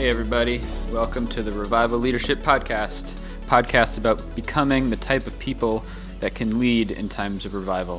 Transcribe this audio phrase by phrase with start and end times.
[0.00, 0.62] Hey, everybody.
[0.90, 5.84] Welcome to the Revival Leadership Podcast, podcast about becoming the type of people
[6.20, 7.98] that can lead in times of revival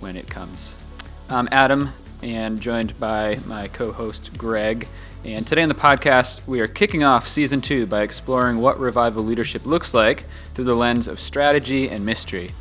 [0.00, 0.82] when it comes.
[1.28, 1.90] I'm Adam,
[2.22, 4.88] and joined by my co host, Greg.
[5.26, 9.22] And today on the podcast, we are kicking off season two by exploring what revival
[9.22, 10.24] leadership looks like
[10.54, 12.52] through the lens of strategy and mystery.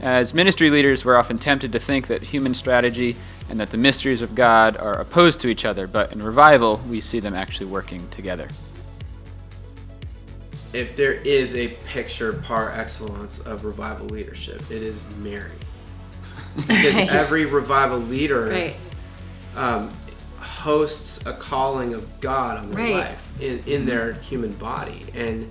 [0.00, 3.16] As ministry leaders, we're often tempted to think that human strategy
[3.48, 7.00] and that the mysteries of God are opposed to each other, but in revival, we
[7.00, 8.48] see them actually working together.
[10.72, 15.50] If there is a picture par excellence of revival leadership, it is Mary.
[16.56, 17.10] Because Right.
[17.10, 18.76] every revival leader Right.
[19.56, 19.90] um,
[20.40, 22.94] hosts a calling of God on their Right.
[22.94, 25.50] life in, in their human body, and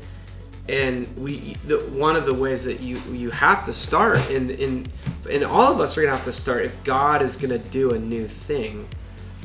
[0.70, 4.86] and we the, one of the ways that you you have to start in in
[5.32, 8.00] and all of us are gonna have to start if God is gonna do a
[8.00, 8.88] new thing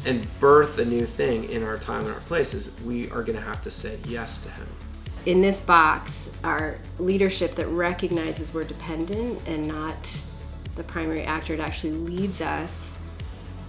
[0.05, 3.63] and birth a new thing in our time and our places, we are gonna have
[3.63, 4.67] to say yes to Him.
[5.27, 10.21] In this box our leadership that recognizes we're dependent and not
[10.75, 11.55] the primary actor.
[11.55, 12.99] It actually leads us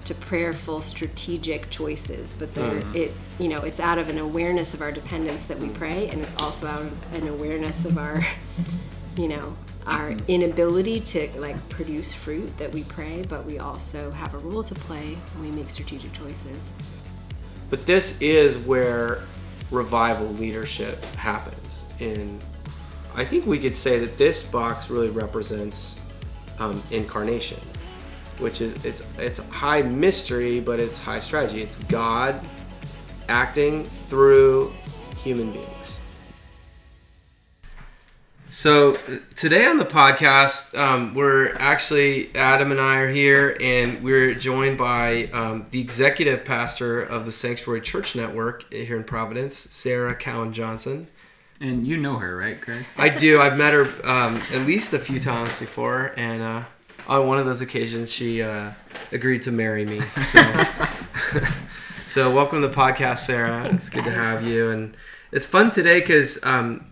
[0.03, 2.33] to prayerful, strategic choices.
[2.33, 5.69] But there, it you know, it's out of an awareness of our dependence that we
[5.69, 8.21] pray, and it's also out of an awareness of our,
[9.17, 13.23] you know, our inability to like produce fruit that we pray.
[13.27, 16.71] But we also have a role to play when we make strategic choices.
[17.69, 19.23] But this is where
[19.71, 21.91] revival leadership happens.
[21.99, 22.39] And
[23.15, 26.01] I think we could say that this box really represents
[26.59, 27.59] um, incarnation,
[28.39, 31.61] which is it's it's high mystery, but it's high strategy.
[31.61, 32.39] It's God
[33.29, 34.73] acting through
[35.17, 36.01] human beings.
[38.53, 38.97] So
[39.35, 44.77] today on the podcast, um, we're actually Adam and I are here, and we're joined
[44.77, 50.53] by um, the executive pastor of the Sanctuary Church Network here in Providence, Sarah Cowan
[50.53, 51.07] Johnson.
[51.59, 52.85] And you know her, right, Greg?
[52.95, 53.41] I do.
[53.41, 56.63] I've met her um, at least a few times before, and uh,
[57.07, 58.71] on one of those occasions, she uh,
[59.11, 60.01] agreed to marry me.
[60.01, 60.63] So,
[62.05, 63.65] so welcome to the podcast, Sarah.
[63.65, 64.95] it's good to have you, and
[65.31, 66.85] it's fun today because um,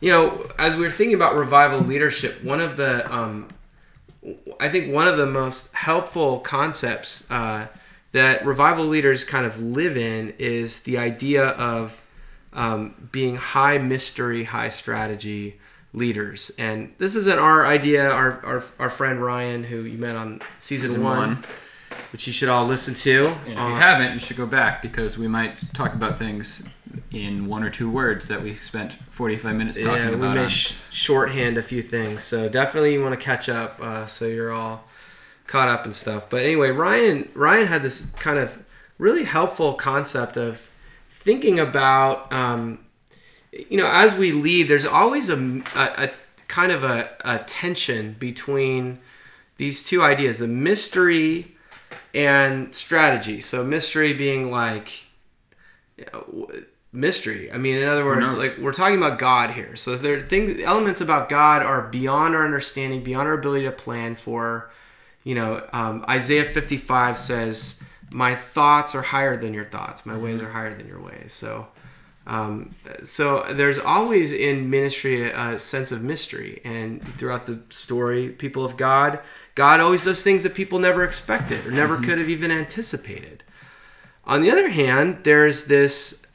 [0.00, 3.48] you know, as we were thinking about revival leadership, one of the um,
[4.60, 7.68] I think one of the most helpful concepts uh,
[8.12, 12.04] that revival leaders kind of live in is the idea of
[12.52, 15.58] um, being high mystery, high strategy
[15.98, 16.50] leaders.
[16.58, 18.08] And this isn't our idea.
[18.10, 21.44] Our, our, our friend Ryan, who you met on season, Season one, one.
[22.12, 23.26] which you should all listen to.
[23.44, 26.62] And if Uh, you haven't, you should go back because we might talk about things
[27.10, 30.02] in one or two words that we spent 45 minutes talking about.
[30.04, 30.34] yeah, we about.
[30.36, 32.22] may on- sh- shorthand a few things.
[32.22, 34.84] So definitely you want to catch up uh, so you're all
[35.46, 36.28] caught up and stuff.
[36.30, 38.58] But anyway, Ryan Ryan had this kind of
[38.98, 40.60] really helpful concept of
[41.10, 42.78] thinking about um,
[43.52, 44.68] you know as we lead.
[44.68, 46.10] There's always a, a, a
[46.48, 48.98] kind of a, a tension between
[49.56, 51.56] these two ideas: the mystery
[52.14, 53.40] and strategy.
[53.40, 55.04] So mystery being like
[55.96, 56.50] you know,
[56.92, 57.50] mystery.
[57.52, 59.76] I mean, in other words, like we're talking about God here.
[59.76, 63.72] So there are things, elements about God are beyond our understanding, beyond our ability to
[63.72, 64.70] plan for.
[65.24, 70.06] You know, um, Isaiah 55 says, "My thoughts are higher than your thoughts.
[70.06, 71.68] My ways are higher than your ways." So.
[72.28, 78.66] Um, so there's always in ministry a sense of mystery, and throughout the story, people
[78.66, 79.20] of God,
[79.54, 83.42] God always does things that people never expected or never could have even anticipated.
[84.24, 86.26] On the other hand, there's this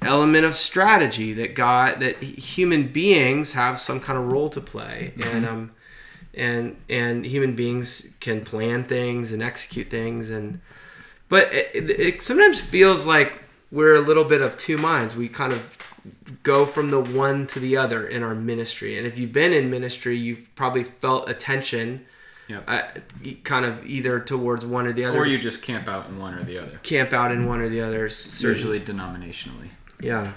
[0.00, 5.12] element of strategy that God that human beings have some kind of role to play,
[5.22, 5.72] and um,
[6.32, 10.62] and and human beings can plan things and execute things, and
[11.28, 13.43] but it, it, it sometimes feels like
[13.74, 15.14] we're a little bit of two minds.
[15.16, 15.76] We kind of
[16.42, 19.70] go from the one to the other in our ministry, and if you've been in
[19.70, 22.06] ministry, you've probably felt a tension.
[22.46, 22.64] Yep.
[22.68, 22.82] Uh,
[23.42, 26.34] kind of either towards one or the other, or you just camp out in one
[26.34, 26.78] or the other.
[26.82, 28.04] camp out in one or the other.
[28.06, 29.70] It's certain- usually denominationally.
[29.98, 30.32] yeah.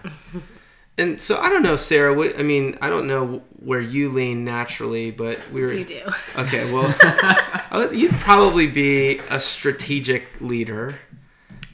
[1.00, 2.14] And so I don't know, Sarah.
[2.14, 5.86] What I mean, I don't know where you lean naturally, but we were So you
[5.86, 6.02] do.
[6.40, 6.72] okay.
[6.74, 10.98] Well, you'd probably be a strategic leader,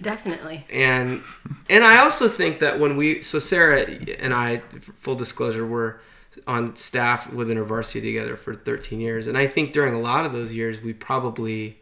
[0.03, 0.65] Definitely.
[0.71, 1.21] and
[1.69, 3.81] and I also think that when we so Sarah
[4.19, 5.99] and I, full disclosure, were
[6.47, 10.33] on staff with InterVarsity together for 13 years, and I think during a lot of
[10.33, 11.79] those years, we probably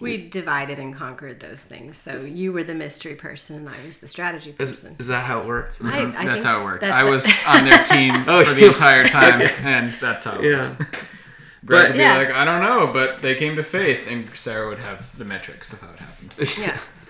[0.00, 1.96] We divided and conquered those things.
[1.98, 4.96] So you were the mystery person, and I was the strategy person.
[4.98, 5.78] is that how it worked?
[5.82, 6.84] I, I that's how it worked.
[6.84, 10.44] I was on their team Oh, for the oh, entire time, and that's how it
[10.50, 10.68] Yeah.
[10.78, 11.04] worked.
[11.66, 12.16] Greg But- would be Yeah.
[12.18, 15.72] like, I don't know, but they came to faith, and Sarah would have the metrics
[15.74, 16.34] of how it happened.
[16.58, 16.78] yeah,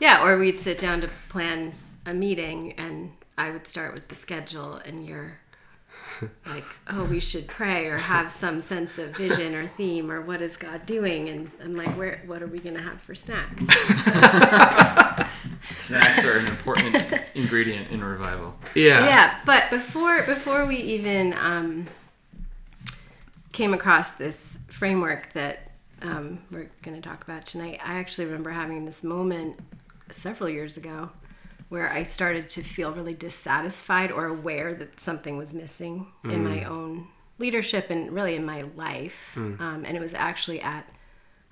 [0.00, 0.24] yeah.
[0.24, 1.74] Or we'd sit down to plan
[2.06, 5.38] a meeting and I would start with the schedule and you're
[6.46, 10.40] like, oh, we should pray or have some sense of vision or theme or what
[10.42, 11.28] is God doing?
[11.28, 13.64] And I'm like, where, what are we going to have for snacks?
[15.78, 16.96] Snacks are an important
[17.34, 18.54] ingredient in revival.
[18.74, 19.06] Yeah.
[19.06, 21.86] yeah, but before before we even um,
[23.52, 25.70] came across this framework that
[26.02, 29.58] um, we're going to talk about tonight, I actually remember having this moment
[30.10, 31.10] several years ago
[31.68, 36.64] where I started to feel really dissatisfied or aware that something was missing in my
[36.64, 37.08] own
[37.38, 39.32] leadership and really in my life.
[39.36, 40.88] Um, and it was actually at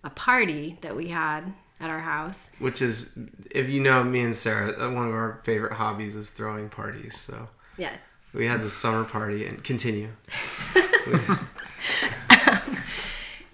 [0.04, 2.50] a party that we had at our house.
[2.60, 3.18] Which is,
[3.50, 7.18] if you know me and Sarah, uh, one of our favorite hobbies is throwing parties.
[7.18, 7.98] So Yes.
[8.34, 10.10] we had this summer party and continue.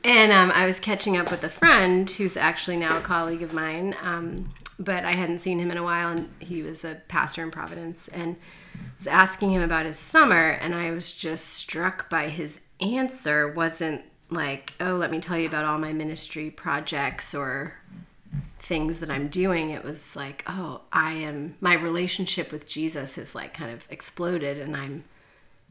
[0.05, 3.53] And um, I was catching up with a friend who's actually now a colleague of
[3.53, 7.43] mine, um, but I hadn't seen him in a while, and he was a pastor
[7.43, 8.37] in Providence, and
[8.97, 13.49] was asking him about his summer, and I was just struck by his answer.
[13.53, 17.75] wasn't like, "Oh, let me tell you about all my ministry projects or
[18.59, 23.35] things that I'm doing." It was like, "Oh, I am my relationship with Jesus has
[23.35, 25.05] like kind of exploded, and I'm."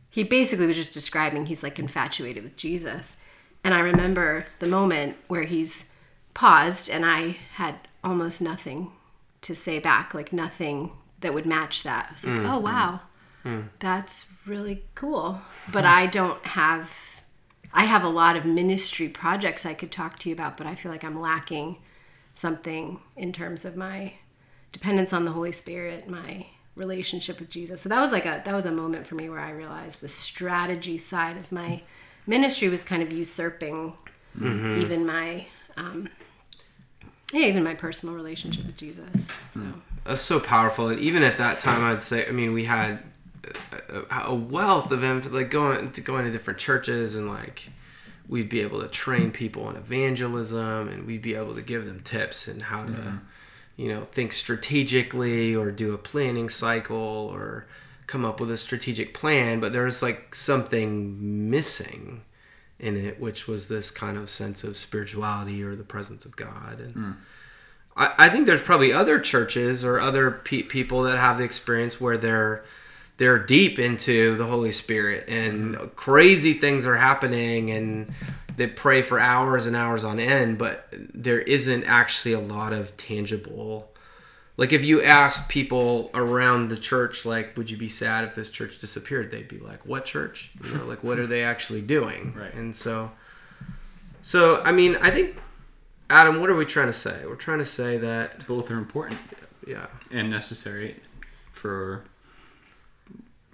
[0.10, 3.18] He basically was just describing he's like infatuated with Jesus.
[3.64, 5.90] And I remember the moment where he's
[6.34, 8.92] paused and I had almost nothing
[9.48, 10.92] to say back, like nothing
[11.22, 12.08] that would match that.
[12.10, 13.00] I was like, mm, oh, mm, wow,
[13.46, 13.70] mm.
[13.80, 15.40] that's really cool.
[15.72, 16.94] But I don't have,
[17.74, 20.76] I have a lot of ministry projects I could talk to you about, but I
[20.76, 21.78] feel like I'm lacking
[22.34, 24.14] something in terms of my
[24.74, 27.82] dependence on the Holy Spirit, my relationship with Jesus.
[27.82, 30.10] So that was like a that was a moment for me where I realized the
[30.10, 31.82] strategy side of my
[32.28, 33.94] ministry was kind of usurping
[34.38, 34.82] mm-hmm.
[34.82, 35.48] even my
[35.78, 36.10] um,
[37.34, 39.28] yeah, even my personal relationship with Jesus.
[39.50, 39.74] So mm.
[40.08, 40.88] That's so powerful.
[40.88, 43.00] And even at that time, I'd say, I mean, we had
[44.10, 47.70] a, a wealth of info, like going to going to different churches and like
[48.30, 52.02] we'd be able to train people in evangelism and we'd be able to give them
[52.04, 53.18] tips and how to, mm-hmm.
[53.76, 56.96] you know, think strategically or do a planning cycle
[57.34, 57.68] or
[58.06, 59.60] come up with a strategic plan.
[59.60, 62.22] But there was like something missing
[62.80, 66.80] in it, which was this kind of sense of spirituality or the presence of God.
[66.80, 67.12] And hmm.
[67.96, 72.00] I, I think there's probably other churches or other pe- people that have the experience
[72.00, 72.64] where they're
[73.18, 75.88] they're deep into the Holy Spirit and hmm.
[75.96, 78.14] crazy things are happening and
[78.58, 82.98] they pray for hours and hours on end, but there isn't actually a lot of
[82.98, 83.92] tangible.
[84.58, 88.50] Like if you ask people around the church, like, would you be sad if this
[88.50, 89.30] church disappeared?
[89.30, 90.50] They'd be like, what church?
[90.64, 92.34] You know, like, what are they actually doing?
[92.38, 92.54] Right.
[92.54, 93.12] And so,
[94.22, 95.38] so I mean, I think,
[96.10, 97.24] Adam, what are we trying to say?
[97.26, 99.20] We're trying to say that, Both are important
[99.68, 100.96] yeah, and necessary
[101.52, 102.04] for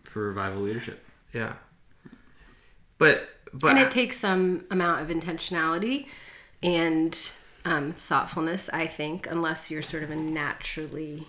[0.04, 1.04] for revival leadership.
[1.34, 1.54] yeah.
[2.98, 6.08] But but and it takes some amount of intentionality
[6.62, 7.34] and
[7.66, 11.28] um, thoughtfulness, I think, unless you're sort of a naturally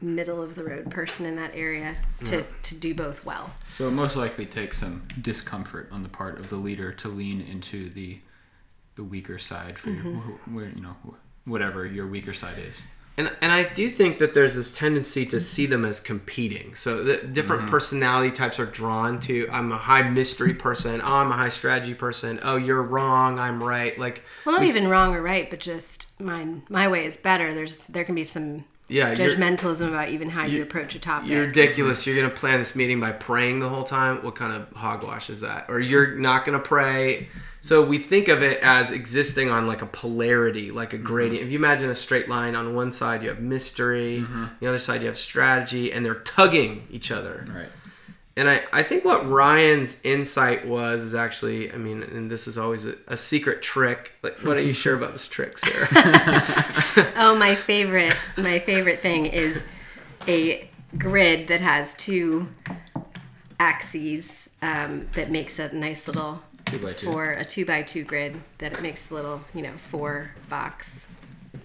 [0.00, 3.50] middle of the road person in that area to, to do both well.
[3.70, 7.40] So it most likely takes some discomfort on the part of the leader to lean
[7.40, 8.18] into the
[8.96, 10.02] the weaker side for your,
[10.52, 10.94] where you know
[11.44, 12.80] whatever your weaker side is.
[13.16, 16.74] And and I do think that there's this tendency to see them as competing.
[16.74, 17.70] So the different mm-hmm.
[17.70, 19.48] personality types are drawn to.
[19.52, 21.00] I'm a high mystery person.
[21.02, 22.40] Oh, I'm a high strategy person.
[22.42, 23.38] Oh, you're wrong.
[23.38, 23.96] I'm right.
[23.98, 26.62] Like Well, not even wrong or right, but just mine.
[26.68, 27.54] My way is better.
[27.54, 31.30] There's there can be some yeah, judgmentalism about even how you, approach a topic.
[31.30, 32.06] you're ridiculous.
[32.06, 34.22] You're gonna plan this meeting by praying the whole time.
[34.22, 35.66] What kind of hogwash is that?
[35.68, 37.28] Or you're not gonna pray.
[37.60, 41.06] So we think of it as existing on like a polarity, like a mm-hmm.
[41.06, 41.46] gradient.
[41.46, 44.46] If you imagine a straight line, on one side you have mystery, mm-hmm.
[44.60, 47.46] the other side you have strategy, and they're tugging each other.
[47.48, 47.68] Right.
[48.36, 52.58] And I, I think what Ryan's insight was is actually, I mean, and this is
[52.58, 54.12] always a, a secret trick.
[54.22, 55.86] Like, what are you sure about this trick, Sarah?
[57.16, 59.66] Oh, my favorite, my favorite thing is
[60.26, 62.48] a grid that has two
[63.60, 67.06] axes um, that makes a nice little Two by two.
[67.12, 71.06] for a two by two grid that it makes a little, you know, four box,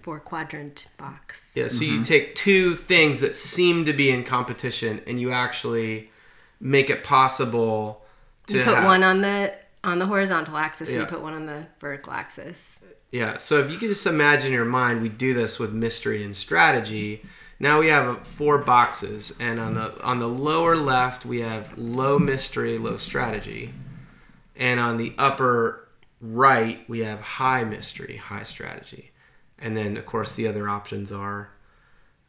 [0.02, 1.54] four quadrant box.
[1.56, 6.12] yeah, so you take two things that seem to be in competition and you actually
[6.60, 8.04] make it possible
[8.48, 11.34] to You put have- one on the on the horizontal axis and you put one
[11.34, 12.84] on the vertical axis.
[13.12, 16.22] Yeah, so if you could just imagine in your mind, we do this with mystery
[16.24, 17.24] and strategy.
[17.62, 22.20] Now we have four boxes, and on the on the lower left we have low
[22.20, 23.74] mystery, low strategy,
[24.56, 25.88] and on the upper
[26.22, 29.12] right we have high mystery, high strategy,
[29.58, 31.51] and then of course the other options are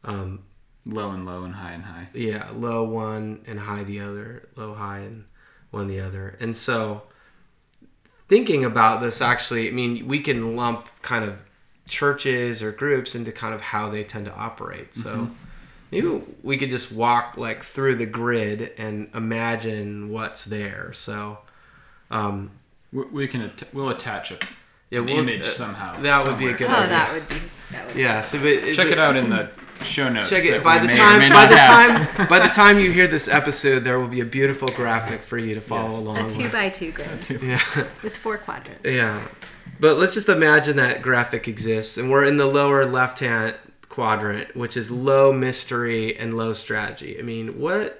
[0.03, 0.43] um,
[0.85, 2.07] Low and low and high and high.
[2.13, 5.25] yeah, low one and high the other, low high and
[5.69, 6.35] one the other.
[6.39, 7.03] And so
[8.27, 11.39] thinking about this actually, I mean, we can lump kind of
[11.87, 14.95] churches or groups into kind of how they tend to operate.
[14.95, 15.29] So
[15.91, 20.93] maybe we could just walk like through the grid and imagine what's there.
[20.93, 21.39] So
[22.09, 22.51] um
[22.91, 24.37] We, we can att- we'll attach a,
[24.89, 25.93] yeah, an we'll- image uh, somehow.
[26.01, 26.87] That would be a good Oh, idea.
[26.89, 27.35] that would be
[27.71, 27.95] that would.
[27.95, 29.49] Yeah, so but, Check but- it out in the
[29.83, 30.29] show notes.
[30.29, 32.15] Check it by the time by the have.
[32.17, 35.37] time by the time you hear this episode, there will be a beautiful graphic for
[35.37, 35.99] you to follow Yes.
[35.99, 36.17] along.
[36.17, 36.51] A two with.
[36.51, 37.61] by two grid Yeah,
[38.03, 38.83] with four quadrants.
[38.85, 39.21] yeah.
[39.79, 43.55] But let's just imagine that graphic exists, and we're in the lower left-hand
[43.89, 47.17] quadrant, which is low mystery and low strategy.
[47.19, 47.97] I mean, what?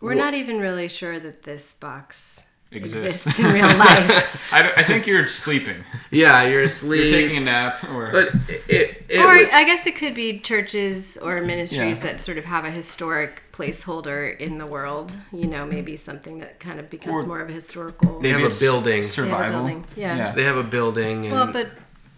[0.00, 3.26] We're Wha- not even really sure that this box Exists.
[3.26, 4.38] exists, in real life.
[4.52, 5.84] I, I think you're sleeping.
[6.10, 7.02] Yeah, you're asleep.
[7.02, 10.14] You're taking a nap, or but it, it, it or would- I guess it could
[10.14, 12.04] be churches or ministries Yeah.
[12.04, 15.14] that sort of have a historic placeholder in the world.
[15.32, 18.20] You know, maybe something that kind of becomes Or- more of a historical.
[18.20, 19.02] They have a building.
[19.02, 19.60] Survival.
[19.60, 20.32] building, yeah.
[20.32, 21.68] they have a building, and well, but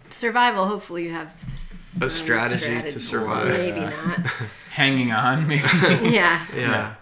[0.09, 0.65] survival.
[0.67, 3.49] Hopefully, you have some strategy to survive.
[3.49, 3.89] Maybe Yeah.
[4.07, 4.31] not.
[4.71, 5.47] hanging on.
[5.47, 5.63] Maybe.
[6.09, 6.39] Yeah.
[6.55, 6.95] yeah.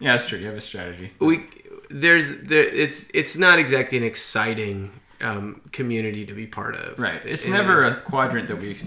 [0.00, 0.38] yeah, that's true.
[0.38, 1.12] You have a strategy.
[1.20, 1.44] we
[1.90, 6.98] there's there it's it's not exactly an exciting um, community to be part of.
[6.98, 7.20] Right.
[7.26, 8.78] It's And- never a quadrant that we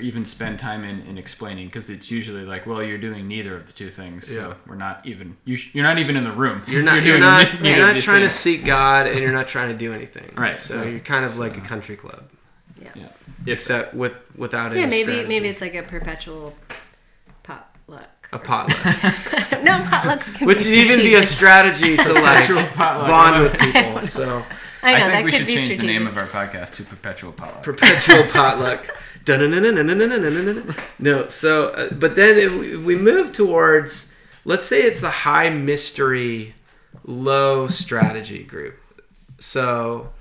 [0.00, 3.66] even spend time in, in explaining because it's usually like, well, you're doing neither of
[3.66, 4.54] the two things, so Yeah.
[4.66, 5.36] we're not even.
[5.44, 6.62] You sh- you're not even in the room.
[6.66, 6.94] You're not.
[6.94, 7.62] You're, doing not.
[7.62, 10.30] You're not these trying to seek God, and you're not trying to do anything.
[10.36, 12.30] Right, So, so- you're kind of like a country club,
[12.80, 13.08] Yeah.
[13.44, 15.28] If, except with without any Yeah, maybe strategy.
[15.28, 16.80] maybe it's like a perpetual potluck
[18.34, 18.84] a potluck.
[19.62, 24.02] no potlucks can Which be even be a strategy to like bond with people.
[24.02, 24.44] So
[24.82, 25.80] I, know, I think we should change strategic.
[25.80, 27.62] the name of our podcast to Perpetual Potluck.
[27.62, 28.86] Perpetual Potluck.
[30.98, 34.14] no, so uh, but then if we, if we move towards,
[34.44, 36.54] let's say it's the high mystery,
[37.06, 38.78] low strategy group.
[39.38, 40.12] So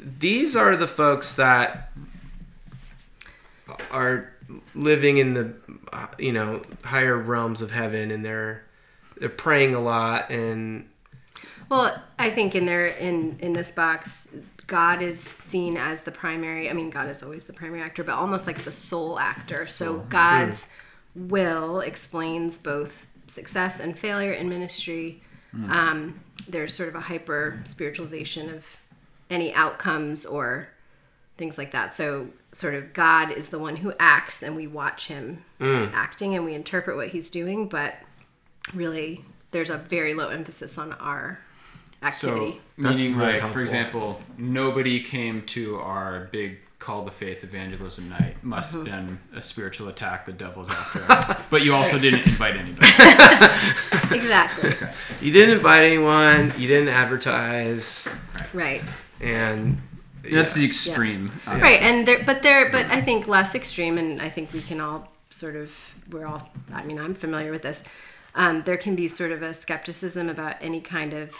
[0.00, 1.92] these are the folks that
[3.92, 4.32] are
[4.74, 5.54] living in the
[6.18, 8.64] you know higher realms of heaven, and they're
[9.18, 10.88] they're praying a lot and
[11.68, 14.34] Well, I think in their in in this box,
[14.66, 16.70] God is seen as the primary.
[16.70, 19.66] I mean, God is always the primary actor, but almost like the sole actor.
[19.66, 20.66] So God's
[21.14, 25.22] will explains both success and failure in ministry.
[25.68, 28.76] Um, there's sort of a hyper spiritualization of
[29.28, 30.68] any outcomes or
[31.36, 31.96] things like that.
[31.96, 36.44] So sort of God is the one who acts, and we watch him acting, and
[36.44, 37.94] we interpret what he's doing, but
[38.74, 41.40] really there's a very low emphasis on our
[42.00, 42.60] So, activity.
[42.78, 43.58] That's meaning, really like, helpful.
[43.58, 48.42] for example, nobody came to our big call to faith evangelism night.
[48.42, 48.84] Must Uh-huh.
[48.84, 50.24] have been a spiritual attack.
[50.24, 51.36] The devil's after us.
[51.50, 52.86] but you also didn't invite anybody.
[54.16, 54.74] exactly.
[55.20, 58.08] you didn't invite anyone, you didn't advertise,
[58.54, 58.82] right.
[59.20, 59.78] and
[60.22, 61.30] That's the extreme.
[61.46, 61.60] obviously.
[61.62, 61.82] Right.
[61.82, 65.08] And there but there but I think less extreme and I think we can all
[65.30, 67.84] sort of we're all I mean, I'm familiar with this.
[68.34, 71.34] Um, there can be sort of a skepticism about any kind of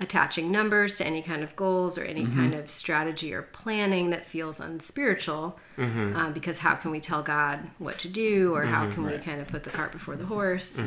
[0.00, 4.24] attaching numbers to any kind of goals or any kind of strategy or planning that
[4.24, 9.04] feels unspiritual um, because how can we tell god what to do or how can
[9.04, 10.78] we kind of put the cart before the horse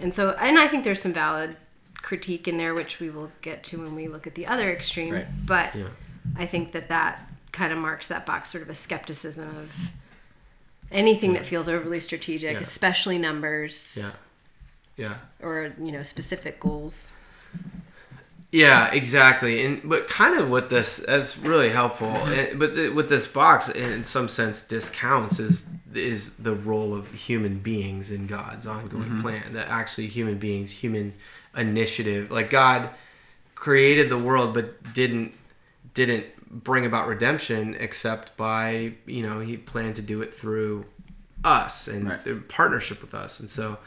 [0.00, 1.56] and so and i think there's some valid
[2.00, 5.12] critique in there which we will get to when we look at the other extreme
[5.12, 5.26] Right.
[5.46, 5.70] but
[6.36, 9.92] i think that that kind of marks that box sort of a skepticism of
[10.90, 12.60] anything that feels overly strategic Yeah.
[12.60, 13.98] especially numbers
[14.96, 15.08] yeah,
[15.40, 15.46] yeah.
[15.46, 17.12] or you know specific goals
[18.54, 19.64] Yeah, exactly.
[19.66, 22.06] And but kind of what this that's really helpful.
[22.06, 27.10] And, but the, what this box, in some sense, discounts is is the role of
[27.10, 29.22] human beings in God's ongoing mm-hmm.
[29.22, 29.54] plan.
[29.54, 31.14] That actually human beings, human
[31.56, 32.90] initiative, like God
[33.56, 35.34] created the world, but didn't
[35.94, 36.26] didn't
[36.64, 40.84] bring about redemption except by you know He planned to do it through
[41.44, 42.20] us and Right.
[42.22, 43.38] through partnership with us.
[43.40, 43.78] And so,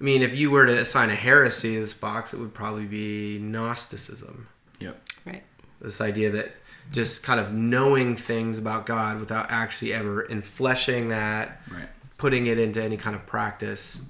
[0.00, 2.84] I mean, if you were to assign a heresy to this box, it would probably
[2.86, 4.46] be Gnosticism.
[4.78, 5.02] Yep.
[5.26, 5.42] right
[5.80, 6.54] This idea that
[6.92, 11.88] just kind of knowing things about God without actually ever enfleshing that, Right.
[12.16, 14.02] putting it into any kind of practice,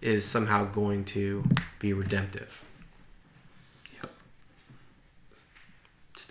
[0.00, 1.44] is somehow going to
[1.78, 2.62] be redemptive.
[3.94, 4.10] Yep.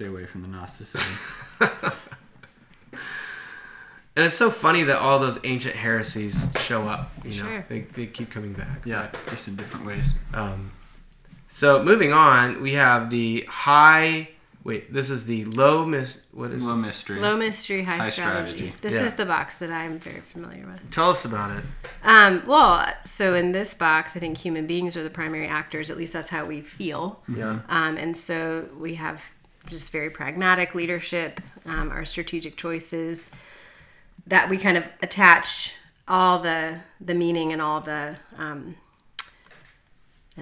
[0.02, 1.02] Stay away from the Gnosticism.
[4.14, 7.14] And it's so funny that all those ancient heresies show up.
[7.24, 7.66] You know, Sure.
[7.70, 8.86] they, they keep coming back.
[8.86, 10.14] yeah, just in different ways.
[10.34, 10.72] Um,
[11.48, 14.28] so moving on, we have the high
[14.66, 16.24] wait, this is the low mis.
[16.34, 16.86] What is Low this?
[16.88, 17.20] mystery.
[17.22, 18.58] Low mystery, high, High strategy.
[18.58, 18.76] strategy.
[18.82, 19.04] This Yeah.
[19.06, 20.92] is the box that I'm very familiar with.
[20.92, 21.64] Tell us about it.
[22.04, 25.90] Um, well, so in this box, I think human beings are the primary actors.
[25.90, 27.24] At least that's how we feel.
[27.34, 27.60] Yeah.
[27.70, 29.24] Um, and so we have
[29.68, 33.32] just very pragmatic leadership, um, our strategic choices
[34.28, 35.74] that we kind of attach
[36.08, 38.76] all the the meaning and all the um,
[40.38, 40.42] uh,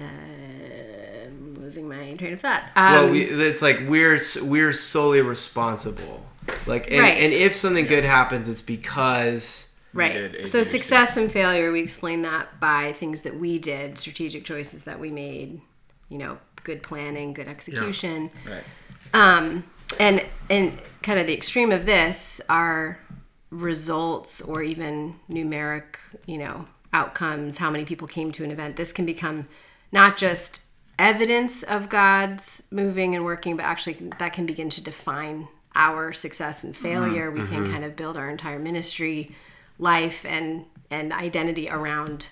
[1.26, 2.64] I'm losing my train of thought.
[2.76, 6.26] Um, well, we, it's like we're we're solely responsible.
[6.66, 7.18] Like, and, Right.
[7.22, 10.16] and if something good happens, it's because did Right.
[10.16, 10.70] A, So B, or C.
[10.70, 15.10] success and failure, we explain that by things that we did, strategic choices that we
[15.10, 15.60] made,
[16.08, 18.30] you know, good planning, good execution.
[18.48, 18.62] Right.
[19.12, 19.64] Um,
[19.98, 22.98] and and kind of the extreme of this are
[23.50, 28.76] results or even numeric, you know, outcomes, how many people came to an event.
[28.76, 29.48] This can become
[29.92, 30.64] not just
[30.98, 36.64] evidence of God's moving and working, but actually that can begin to define our success
[36.64, 37.30] and failure.
[37.30, 39.34] We can kind of build our entire ministry,
[39.78, 42.30] life and and identity around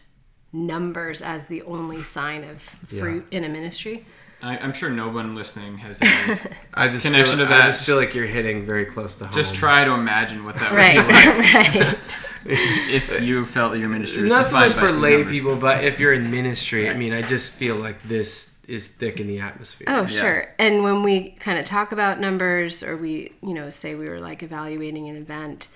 [0.52, 4.04] numbers as the only sign of fruit in a ministry.
[4.40, 6.38] I, I'm sure no one listening has any.
[6.74, 7.64] I just Connection feel, to that.
[7.64, 9.34] I just feel like you're hitting very close to home.
[9.34, 12.18] just try to imagine what that would be like right.
[12.44, 15.32] if you felt that your ministry was Not so much by for some lay numbers.
[15.32, 19.18] people, but if you're in ministry, I mean, I just feel like this is thick
[19.18, 19.86] in the atmosphere.
[19.90, 20.54] Oh, sure.
[20.58, 24.20] And when we kind of talk about numbers or we, you know, say we were
[24.20, 25.68] like evaluating an event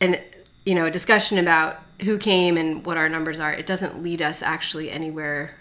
[0.00, 0.20] and,
[0.64, 4.20] you know, a discussion about who came and what our numbers are, it doesn't lead
[4.22, 5.54] us actually anywhere,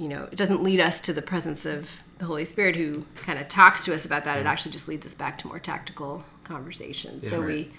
[0.00, 3.38] you know, it doesn't lead us to the presence of the Holy Spirit who kind
[3.38, 4.38] of talks to us about that.
[4.38, 7.28] It actually just leads us back to more tactical conversations.
[7.28, 7.46] so right.
[7.46, 7.72] we,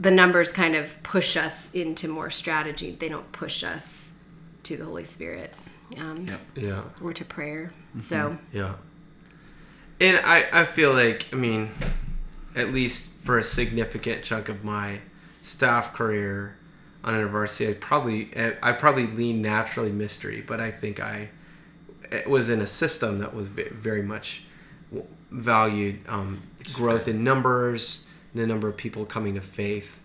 [0.00, 2.92] the numbers kind of push us into more strategy.
[2.92, 4.14] They don't push us
[4.62, 5.52] to the Holy Spirit.
[5.98, 6.40] Um, Yep.
[6.56, 6.82] Yeah.
[7.02, 7.70] or to prayer.
[8.00, 8.76] So Yeah.
[10.00, 11.68] And I, I feel like, I mean,
[12.54, 15.00] at least for a significant chunk of my
[15.42, 16.56] staff career
[17.06, 18.30] on a university, I probably
[18.62, 21.30] I probably lean naturally mystery, but I think I
[22.10, 24.42] it was in a system that was very much
[25.30, 26.42] valued um,
[26.72, 30.00] growth in numbers, the number of people coming to faith,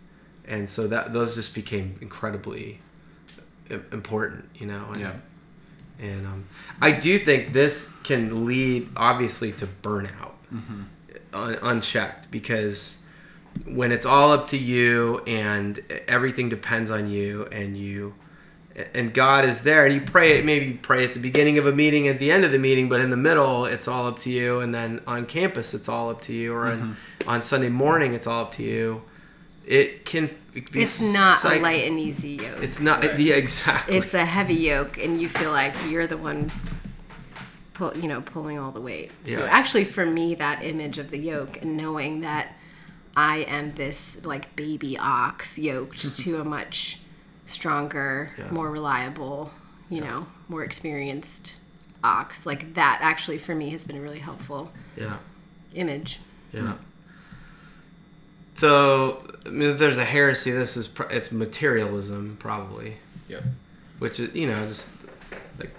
[0.48, 2.80] and so that those just became incredibly
[3.92, 4.86] important, you know.
[4.92, 5.14] And, Yeah.
[6.00, 6.46] and um,
[6.82, 10.32] I do think this can lead, obviously, to burnout
[11.34, 13.01] un- unchecked because
[13.66, 18.14] when it's all up to you and everything depends on you and you
[18.94, 21.68] and God is there and you pray it maybe you pray at the beginning of
[21.68, 24.20] a meeting at the end of the meeting but in the middle it's all up
[24.20, 27.30] to you and then on campus it's all up to you or on, mm-hmm.
[27.30, 29.02] on Sunday morning it's all up to you
[29.66, 32.64] it can f- be it's not psych- a light and easy yoke.
[32.64, 33.20] it's not Right.
[33.20, 36.52] yeah exactly It's a heavy yoke, and you feel like you're the one,
[37.74, 39.12] pull, you know, pulling all the weight.
[39.24, 39.38] yeah.
[39.38, 42.56] So actually, for me, that image of the yoke and knowing that
[43.16, 47.00] I am this like baby ox yoked to a much
[47.46, 48.52] stronger, Yeah.
[48.52, 49.52] more reliable,
[49.90, 51.58] you know, more experienced
[52.04, 55.18] ox, like that actually for me has been a really helpful yeah
[55.74, 56.20] image.
[56.54, 56.74] Yeah.
[58.56, 60.52] So I mean, there's a heresy.
[60.52, 62.98] This is pr- it's materialism probably,
[63.28, 63.40] Yeah.
[64.00, 64.94] which is you know just
[65.60, 65.72] like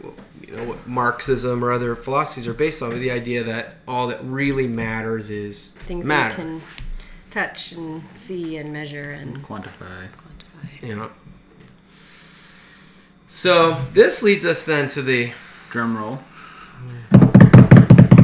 [0.47, 2.99] you know what Marxism or other philosophies are based on.
[2.99, 6.31] The idea that all that really matters is Things matter.
[6.31, 6.62] you can
[7.33, 10.09] touch and see and measure and Quantify.
[10.09, 10.83] quantify.
[10.83, 11.11] You know.
[13.29, 15.33] So this leads us then to the
[15.71, 16.18] Drum roll.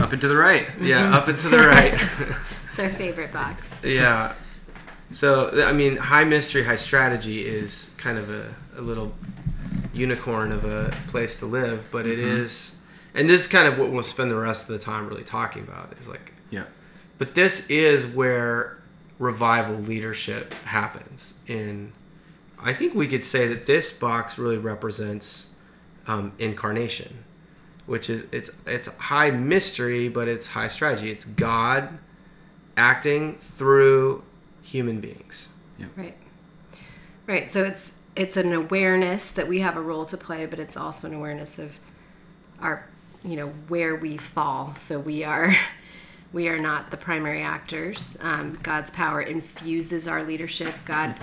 [0.00, 0.68] Up and to the right.
[0.80, 1.94] yeah up and to the right.
[2.70, 3.82] It's our favorite box.
[3.84, 4.34] Yeah.
[5.10, 9.12] So I mean, high mystery, high strategy is kind of a, a little
[9.92, 12.42] unicorn of a place to live, but it mm-hmm.
[12.42, 12.76] is,
[13.14, 15.62] and this is kind of what we'll spend the rest of the time really talking
[15.62, 16.64] about is like, Yeah.
[17.18, 18.77] but this is where
[19.18, 21.38] revival leadership happens.
[21.48, 21.92] And
[22.58, 25.54] I think we could say that this box really represents
[26.06, 27.24] um, incarnation,
[27.86, 31.10] which is it's it's high mystery, but it's high strategy.
[31.10, 31.98] It's God
[32.76, 34.22] acting through
[34.62, 35.48] human beings.
[35.96, 36.16] Right.
[37.26, 37.50] Right.
[37.50, 41.08] So it's it's an awareness that we have a role to play, but it's also
[41.08, 41.78] an awareness of
[42.60, 42.86] our
[43.24, 44.74] you know where we fall.
[44.74, 45.54] So we are
[46.32, 48.16] we are not the primary actors.
[48.20, 50.74] Um, God's power infuses our leadership.
[50.84, 51.14] God,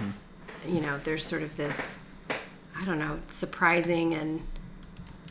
[0.67, 1.99] you know, there's sort of this
[2.77, 4.41] I don't know surprising and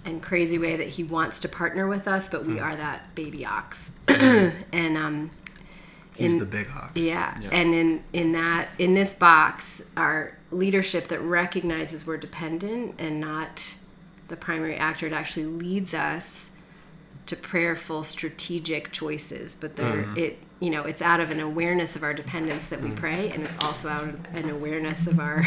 [0.06, 3.44] and crazy way that He wants to partner with us, but we are that baby
[3.46, 3.92] ox.
[4.08, 5.30] and um,
[6.14, 6.92] He's in- the big ox.
[6.94, 7.37] yeah.
[7.40, 7.48] Yeah.
[7.52, 13.74] And in in that in this box our leadership that recognizes we're dependent and not
[14.28, 16.50] the primary actor it actually leads us
[17.26, 20.16] to prayerful strategic choices but they're mm-hmm.
[20.16, 22.96] it you know it's out of an awareness of our dependence that we mm-hmm.
[22.98, 25.42] pray and it's also out of an awareness of our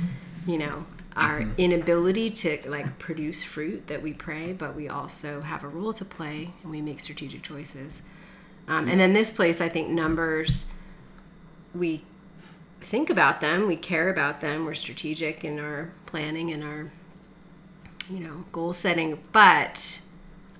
[0.46, 0.84] you know
[1.16, 1.52] our mm-hmm.
[1.58, 6.04] inability to like produce fruit that we pray but we also have a role to
[6.04, 8.02] play and we make strategic choices.
[8.68, 10.66] Um, and then this place i think numbers
[11.74, 12.04] we
[12.80, 16.90] think about them we care about them we're strategic in our planning and our
[18.08, 20.00] you know goal setting but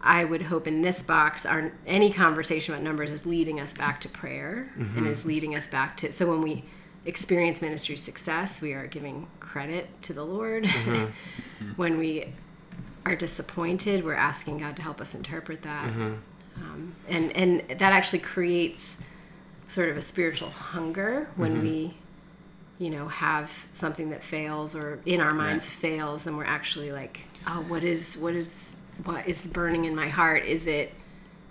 [0.02, 4.00] i would hope in this box our any conversation about numbers is leading us back
[4.00, 5.28] to prayer and is mm-hmm.
[5.28, 6.64] leading us back to so when we
[7.04, 10.64] experience ministry success we are giving credit to the lord.
[10.64, 11.10] Mm-hmm.
[11.76, 12.26] When we
[13.06, 15.88] are disappointed we're asking god to help us interpret that.
[15.88, 16.14] Mm-hmm.
[16.56, 19.00] Um, and and that actually creates
[19.68, 21.94] sort of a spiritual hunger when we
[22.78, 27.20] you know have something that fails or in our minds fails then we're actually like
[27.46, 28.71] oh what is what is
[29.05, 30.92] what is burning in my heart is it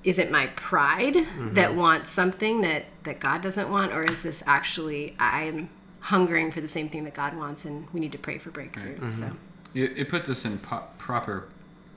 [0.03, 4.41] is it my pride that wants something that that god doesn't want or is this
[4.45, 5.69] actually i'm
[6.01, 9.07] hungering for the same thing that god wants and we need to pray for breakthrough
[9.07, 9.31] so
[9.73, 11.47] It, it puts us in po- proper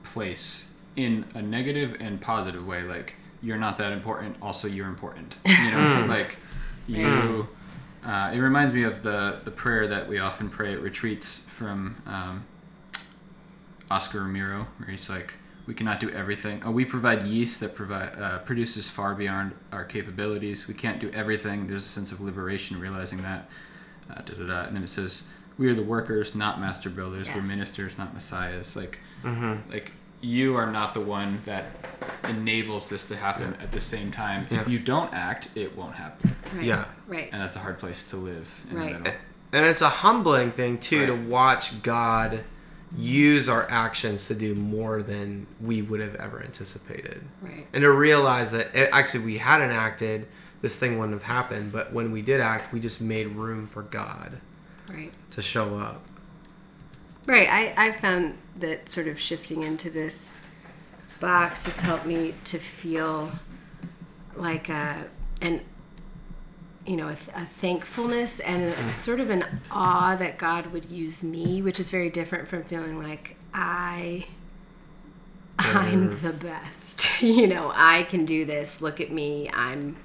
[0.03, 2.83] place in a negative and positive way.
[2.83, 4.37] Like you're not that important.
[4.41, 5.35] Also, you're important.
[5.45, 6.37] You know, like
[6.87, 7.47] you.
[8.05, 11.97] Uh, it reminds me of the the prayer that we often pray at retreats from
[12.05, 12.45] um,
[13.91, 15.33] Oscar Romero, where he's like,
[15.67, 16.61] "We cannot do everything.
[16.65, 20.67] Oh, we provide yeast that provide uh, produces far beyond our capabilities.
[20.67, 21.67] We can't do everything.
[21.67, 23.49] There's a sense of liberation realizing that."
[24.09, 24.63] Uh, da, da, da.
[24.67, 25.23] And then it says,
[25.57, 27.27] "We are the workers, not master builders.
[27.33, 28.99] We're ministers, not messiahs." Like,
[29.69, 31.65] like you are not the one that
[32.29, 34.47] enables this to happen at the same time.
[34.49, 34.61] Yeah.
[34.61, 36.85] If you don't act, it won't happen, right Yeah.
[37.07, 39.03] right and that's a hard place to live in Right.
[39.03, 39.13] the.
[39.53, 42.43] And it's a humbling thing too to watch God
[42.97, 47.21] use our actions to do more than we would have ever anticipated.
[47.41, 50.27] right And to realize that it, actually we hadn't acted,
[50.61, 51.71] this thing wouldn't have happened.
[51.71, 54.39] But when we did act, we just made room for God
[54.89, 56.03] right to show up.
[57.25, 57.49] Right.
[57.49, 60.45] I, I found that sort of shifting into this
[61.19, 63.31] box has helped me to feel
[64.35, 65.05] like a,
[65.41, 65.61] an,
[66.85, 70.85] you know, a, th- a thankfulness and a, sort of an awe that God would
[70.85, 74.25] use me, which is very different from feeling like I,
[75.59, 77.21] I'm the best.
[77.21, 78.81] you know, I can do this.
[78.81, 79.49] Look at me.
[79.53, 79.97] I'm,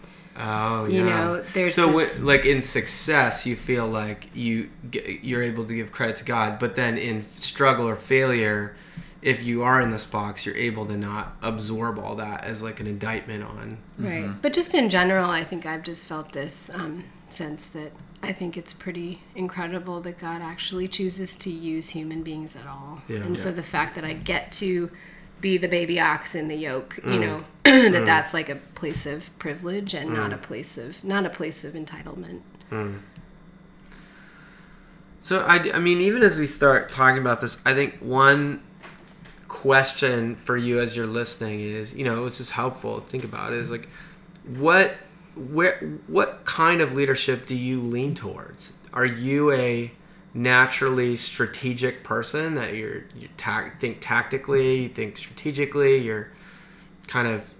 [0.43, 0.99] Oh, yeah.
[0.99, 5.67] You know, there's so this- like in success, you feel like you g- you're able
[5.67, 8.75] to give credit to God, but then in struggle or failure,
[9.23, 12.81] if you are in this box, you're able to not absorb all that as like
[12.81, 13.79] an indictment on.
[13.99, 14.31] Right.
[14.41, 18.57] But just in general, I think I've just felt this um, sense that I think
[18.57, 23.01] it's pretty incredible that God actually chooses to use human beings at all.
[23.09, 23.19] Yeah.
[23.19, 24.91] and so the fact that I get to
[25.41, 27.21] be the baby ox in the yoke, you Mm.
[27.21, 31.31] know, that that's like a place of privilege and not a place of not a
[31.31, 32.41] place of entitlement.
[35.23, 38.63] So I, I mean, even as we start talking about this, I think one
[39.51, 43.53] question for you as you're listening is, you know, it's just helpful to think about
[43.53, 43.89] it is like,
[44.47, 44.95] what,
[45.35, 48.73] where, what kind of leadership do you lean towards?
[48.93, 49.91] Are you a
[50.33, 56.29] naturally strategic person that you're you ta- think tactically, you think strategically, you're
[57.09, 57.53] kind of,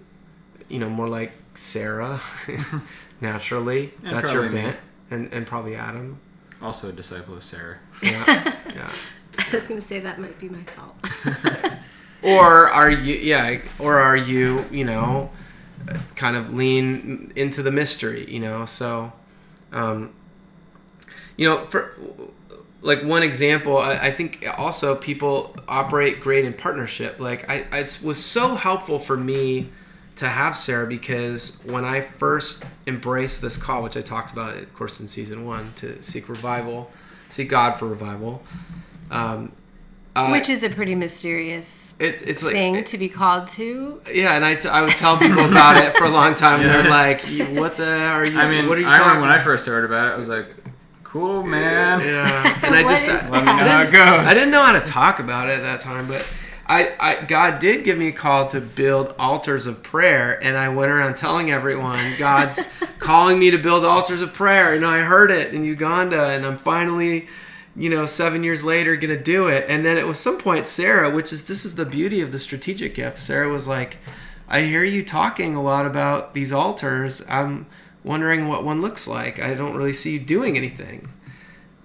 [0.69, 2.21] you know, more like Sarah,
[3.21, 3.93] naturally.
[4.03, 4.77] And That's your bent,
[5.09, 6.19] and and probably Adam.
[6.61, 7.79] Also a disciple of Sarah.
[8.01, 8.23] Yeah,
[8.73, 8.91] yeah.
[9.51, 10.95] I was going to say that might be my fault.
[12.23, 15.31] Or are you, yeah, or are you, you know,
[16.15, 18.65] kind of lean into the mystery, you know?
[18.65, 19.11] So,
[19.71, 20.13] um,
[21.35, 21.95] you know, for
[22.81, 27.19] like one example, I, I think also people operate great in partnership.
[27.19, 29.69] Like, I, I it was so helpful for me
[30.17, 34.73] to have Sarah because when I first embraced this call, which I talked about, of
[34.75, 36.91] course, in season one, to seek revival,
[37.29, 38.43] seek God for revival.
[39.09, 39.51] Um,
[40.15, 44.01] uh, Which is a pretty mysterious it, it's like thing to be called to.
[44.11, 46.69] yeah, and I, t- I would tell people about it for a long time, and
[46.69, 47.21] they're like,
[47.57, 48.39] "What the are you?
[48.39, 50.17] I mean, what are you I talking?" remember when I first heard about it, I
[50.17, 50.47] was like,
[51.03, 54.27] "Cool, man." yeah, and I just is I, Let me know how it goes.
[54.27, 56.27] I didn't know how to talk about it at that time, but
[56.65, 60.69] I, I God did give me a call to build altars of prayer, and I
[60.69, 65.29] went around telling everyone God's calling me to build altars of prayer, and I heard
[65.29, 67.27] it in Uganda, and I'm finally.
[67.75, 71.09] You know, seven years later, gonna do it, and then it was some point Sarah,
[71.09, 73.17] which is this is the beauty of the strategic gift.
[73.17, 73.97] Sarah was like,
[74.49, 77.25] I hear you talking a lot about these altars.
[77.29, 77.67] I'm
[78.03, 79.39] wondering what one looks like.
[79.41, 81.07] I don't really see you doing anything.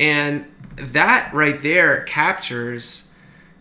[0.00, 0.46] And
[0.76, 3.12] that right there captures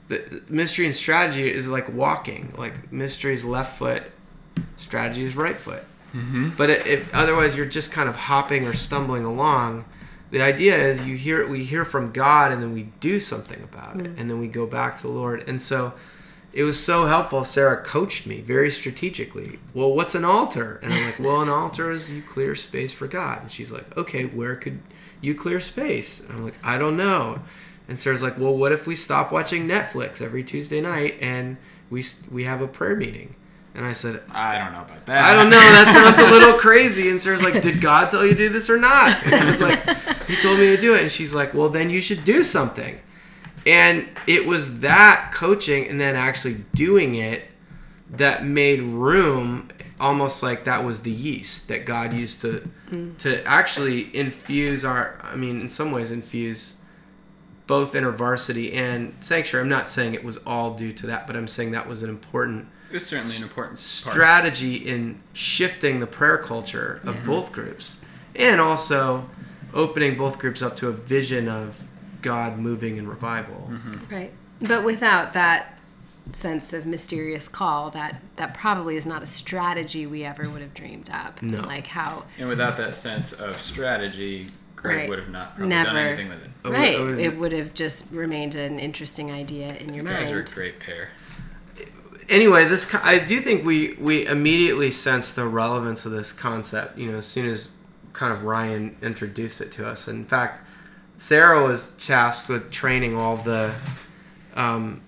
[0.07, 2.53] the, mystery and strategy is like walking.
[2.57, 4.03] Like mystery is left foot,
[4.77, 5.83] strategy is right foot.
[6.15, 6.49] Mm-hmm.
[6.57, 9.85] But i- if otherwise you're just kind of hopping or stumbling along,
[10.31, 13.99] the idea is you hear we hear from God and then we do something about
[13.99, 14.19] it mm.
[14.19, 15.47] and then we go back to the Lord.
[15.47, 15.93] And so
[16.51, 17.43] it was so helpful.
[17.43, 19.59] Sarah coached me very strategically.
[19.73, 20.79] Well, what's an altar?
[20.81, 23.41] And I'm like, well, an altar is you clear space for God.
[23.41, 24.79] And she's like, okay, where could
[25.21, 26.21] you clear space?
[26.21, 27.41] And I'm like, I don't know.
[27.88, 31.57] And Sarah's like, well, what if we stop watching Netflix every Tuesday night and
[31.89, 33.35] we we have a prayer meeting?
[33.75, 35.25] And I said, I don't know about that.
[35.25, 35.59] I don't know.
[35.59, 37.09] That sounds a little crazy.
[37.09, 39.21] And Sarah's like, Did God tell you to do this or not?
[39.25, 39.83] And I was like,
[40.27, 41.01] He told me to do it.
[41.01, 43.01] And she's like, Well, then you should do something.
[43.65, 47.43] And it was that coaching and then actually doing it
[48.11, 53.17] that made room almost like that was the yeast that God used to mm.
[53.17, 56.79] to actually infuse our I mean in some ways infuse
[57.67, 59.63] both InterVarsity and Sanctuary.
[59.63, 62.09] I'm not saying it was all due to that, but I'm saying that was an
[62.09, 63.79] important It's certainly an important part.
[63.79, 67.99] strategy in shifting the prayer culture of both groups
[68.36, 69.29] and also
[69.73, 71.84] opening both groups up to a vision of
[72.21, 73.69] God moving in revival.
[73.71, 74.13] Mm-hmm.
[74.15, 74.31] Right.
[74.62, 75.77] But without that
[76.31, 80.73] sense of mysterious call, that that probably is not a strategy we ever would have
[80.73, 81.41] dreamed up.
[81.41, 81.62] No.
[81.62, 85.10] Like how And without that sense of strategy, Greg Right.
[85.10, 85.99] would have not probably done Never.
[86.08, 86.49] anything with it.
[86.63, 86.95] Oh, right.
[87.19, 90.51] it would have just remained an interesting idea in your You guys are a mind.
[90.53, 91.10] great pair.
[92.27, 96.97] Anyway, this I do think we we immediately sense the relevance of this concept.
[96.97, 97.73] You know, as soon as
[98.13, 100.07] kind of Ryan introduced it to us.
[100.07, 100.65] In fact,
[101.15, 103.73] Sarah was tasked with training all the
[104.55, 105.01] um,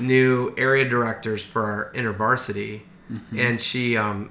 [0.00, 2.80] new area directors for our intervarsity,
[3.36, 4.30] and she um,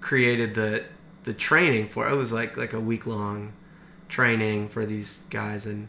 [0.00, 0.84] created the
[1.24, 3.52] the training for it was like like a week long
[4.08, 5.88] training for these guys, and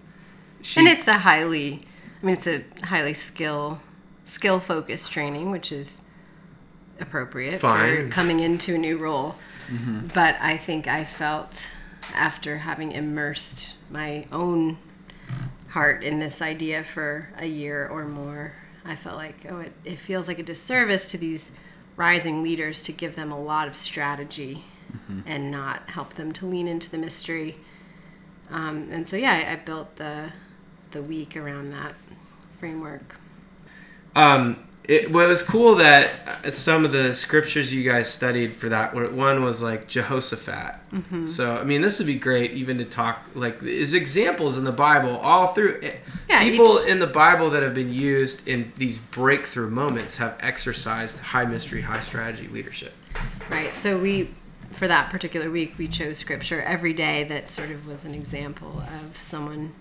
[0.61, 1.81] she And it's a highly
[2.21, 3.81] I mean it's a highly skill
[4.25, 6.01] skill focused training, which is
[6.99, 8.07] appropriate Fine.
[8.07, 9.35] for coming into a new role.
[10.13, 11.67] But I think I felt
[12.13, 14.77] after having immersed my own
[15.69, 18.53] heart in this idea for a year or more,
[18.85, 21.51] I felt like, oh, it, it feels like a disservice to these
[21.95, 24.65] rising leaders to give them a lot of strategy
[25.25, 27.55] and not help them to lean into the mystery.
[28.51, 30.31] Um, and so, yeah, I, I built the
[30.91, 31.95] the week around that
[32.59, 33.15] framework.
[34.15, 38.67] Um, it, well, it was cool that some of the scriptures you guys studied for
[38.67, 38.93] that.
[39.13, 40.75] One was like Jehoshaphat.
[40.91, 41.25] Mm-hmm.
[41.25, 44.73] So I mean, this would be great even to talk like is examples in the
[44.73, 45.79] Bible all through.
[45.81, 45.93] eh,
[46.29, 50.35] Yeah, people each- in the Bible that have been used in these breakthrough moments have
[50.41, 52.93] exercised high mystery, high strategy leadership.
[53.49, 53.73] Right.
[53.77, 54.31] So we,
[54.71, 58.83] for that particular week, we chose scripture every day that sort of was an example
[59.05, 59.73] of someone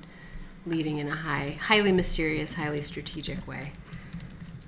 [0.64, 3.72] leading in a high, highly mysterious, highly strategic way.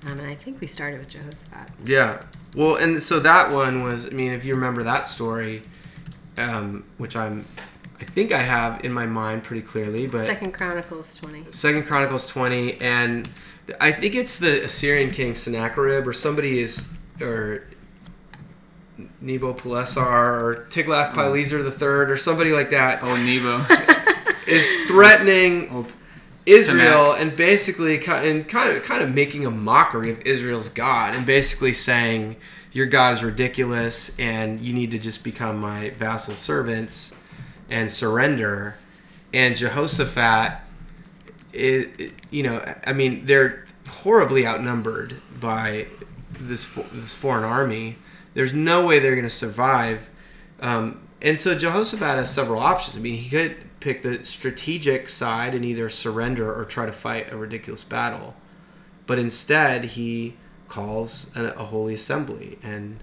[0.06, 1.70] Um, and I think we started with Jehoshaphat.
[1.84, 2.20] Yeah.
[2.56, 4.06] Well, and so that one was.
[4.06, 5.62] I mean, if you remember that story,
[6.38, 7.46] um, which I'm,
[8.00, 11.44] I think I have in my mind pretty clearly, but Second Chronicles twenty.
[11.50, 13.28] Second Chronicles 20, and
[13.80, 17.64] I think it's the Assyrian king Sennacherib or somebody is or
[19.20, 23.64] Nebo Nebuchadnezzar or Tiglath-Pileser the third or somebody like that Oh, Nebo.
[24.46, 25.94] is threatening Old
[26.46, 31.24] Israel and basically and kind of kind of making a mockery of Israel's God and
[31.24, 32.36] basically saying
[32.72, 37.16] your God is ridiculous and you need to just become my vassal servants
[37.70, 38.76] and surrender.
[39.32, 40.60] And Jehoshaphat,
[41.52, 45.86] it, you know, I mean, they're horribly outnumbered by
[46.32, 47.96] this this foreign army.
[48.34, 50.10] There's no way they're going to survive.
[50.60, 52.96] Um, and so Jehoshaphat has several options.
[52.96, 57.30] I mean, he could pick the strategic side and either surrender or try to fight
[57.30, 58.34] a ridiculous battle.
[59.06, 60.36] But instead, he
[60.68, 62.98] calls a, a holy assembly and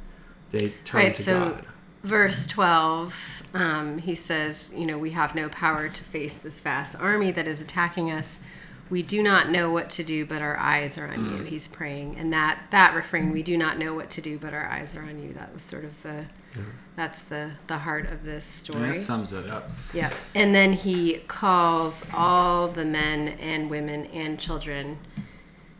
[0.52, 1.15] they turn Right.
[1.15, 1.65] to So, God.
[2.04, 6.96] verse twelve, um, he says, "You know, we have no power to face this vast
[7.00, 8.39] army that is attacking us."
[8.89, 11.44] We do not know what to do, but our eyes are on you.
[11.44, 14.65] He's praying, and that that refrain, "We do not know what to do, but our
[14.65, 16.26] eyes are on you." That was sort of the,
[16.96, 18.84] that's the the heart of this story.
[18.84, 19.70] And that sums it up.
[19.94, 20.12] Yeah.
[20.36, 24.98] And then he calls all the men and women and children.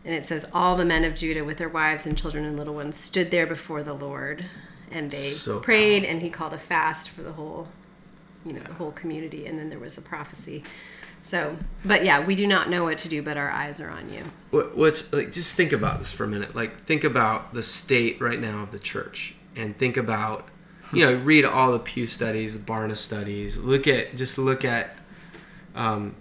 [0.04, 2.74] And it says, All the men of Judah with their wives and children and little
[2.74, 4.46] ones stood there before the Lord.
[4.90, 7.68] And they So prayed, and he called a fast for the whole,
[8.44, 9.46] you know, the whole community.
[9.46, 10.64] And then there was a prophecy.
[11.22, 14.12] So, but yeah, we do not know what to do, but our eyes are on
[14.12, 14.24] you.
[14.50, 15.30] What, what's like?
[15.30, 16.54] Just think about this for a minute.
[16.54, 20.48] Like, think about the state right now of the church, and think about,
[20.92, 23.58] you know, read all the Pew studies, the Barna studies.
[23.58, 24.96] Look at just look at
[25.74, 26.14] um,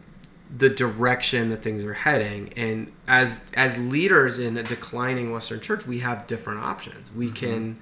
[0.56, 2.54] the direction that things are heading.
[2.56, 7.12] And as as leaders in a declining western church we have different options.
[7.12, 7.36] We mm-hmm.
[7.36, 7.80] can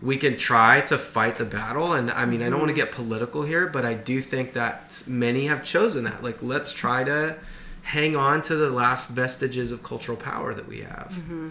[0.00, 1.92] we can try to fight the battle.
[1.92, 2.88] And i mean i don't want to mm-hmm.
[2.88, 6.22] get political here but i do think that many have chosen that.
[6.22, 7.38] Like let's try to
[7.82, 11.12] hang on to the last vestiges of cultural power that we have.
[11.12, 11.50] Mm-hmm.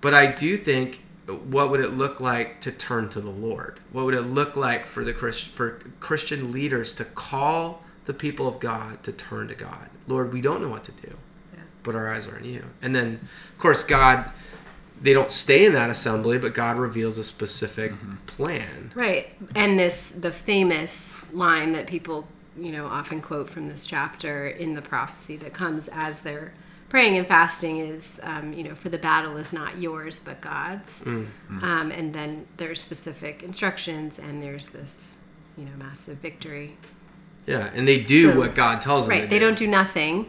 [0.00, 1.02] But i do think
[1.34, 3.80] what would it look like to turn to the lord?
[3.92, 8.48] What would it look like for the Christ, for christian leaders to call the people
[8.48, 9.88] of god to turn to god?
[10.06, 11.16] Lord we don't know what to do
[11.82, 12.64] but our eyes are on you.
[12.82, 13.20] And then
[13.52, 14.30] of course god
[15.02, 18.16] they don't stay in that assembly but god reveals a specific mm-hmm.
[18.26, 18.92] plan.
[18.94, 19.30] Right.
[19.54, 22.26] And this the famous line that people,
[22.58, 26.52] you know, often quote from this chapter in the prophecy that comes as they're
[26.90, 31.02] praying and fasting is, um, you know, for the battle is not yours but God's.
[31.06, 31.30] Um,
[31.92, 35.16] and then there's specific instructions and there's this,
[35.56, 36.76] you know, massive victory.
[37.46, 39.30] yeah and they do So- what god tells them Right.
[39.30, 39.46] They do.
[39.46, 40.26] don't do nothing,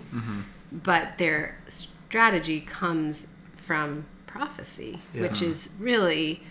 [0.71, 6.43] but their strategy comes from prophecy, which is really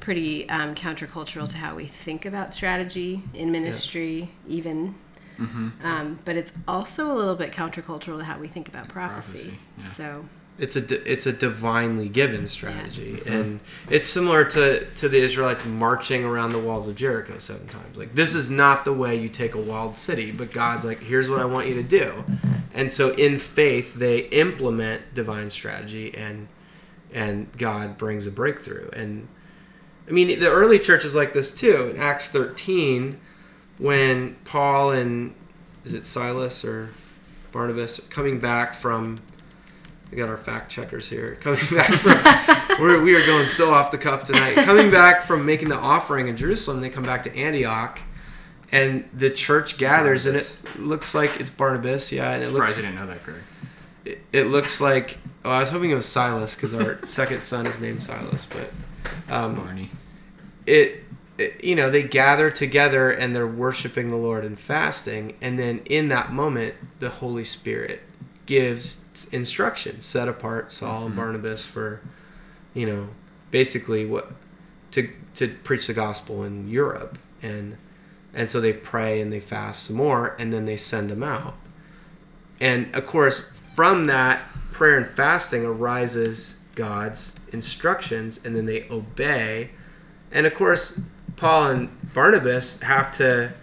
[0.00, 4.94] pretty um, countercultural to how we think about strategy in ministry, even.
[5.38, 9.38] Um, but it's also a little bit countercultural to how we think about prophecy.
[9.38, 9.88] Prophecy, yeah.
[9.90, 10.24] So,
[10.58, 13.22] it's a di- it's a divinely given strategy.
[13.24, 17.96] And it's similar to to the israelites marching around the walls of jericho seven times.
[17.96, 21.30] Like this is not the way you take a walled city but god's like here's
[21.30, 22.24] what i want you to do.
[22.74, 26.48] And so in faith they implement divine strategy and
[27.12, 28.90] and god brings a breakthrough.
[28.90, 29.28] And
[30.08, 31.92] i mean the early church is like this too.
[31.94, 33.20] In acts 13
[33.78, 35.34] when paul and
[35.84, 36.90] is it silas or
[37.52, 39.16] barnabas coming back from
[40.10, 41.34] we got our fact checkers here.
[41.40, 44.54] Coming back from, we're, we are going so off the cuff tonight.
[44.54, 48.00] Coming back from making the offering in Jerusalem, they come back to Antioch,
[48.72, 52.78] and the church gathers, and it looks like it's Barnabas, yeah, and it Surprised looks
[52.78, 53.42] I didn't know that, Greg.
[54.04, 57.66] it, it looks like oh, I was hoping it was Silas because our second son
[57.66, 58.72] is named Silas, but
[59.28, 59.90] um, Barney.
[60.66, 61.04] it, it
[61.62, 65.36] you know they gather together and they're worshiping the lord and fasting.
[65.40, 68.02] And then in that moment the holy spirit
[68.46, 71.20] gives instructions set apart saul and mm-hmm.
[71.20, 72.00] barnabas for
[72.72, 73.08] you know
[73.50, 74.32] basically what
[74.90, 77.18] to to preach the gospel in europe.
[77.42, 77.76] And
[78.34, 81.54] and so they pray and they fast some more and then they send them out.
[82.60, 89.70] And of course from that prayer and fasting arises god's instructions and then they obey.
[90.30, 91.00] And of course,
[91.38, 93.54] Paul and Barnabas have to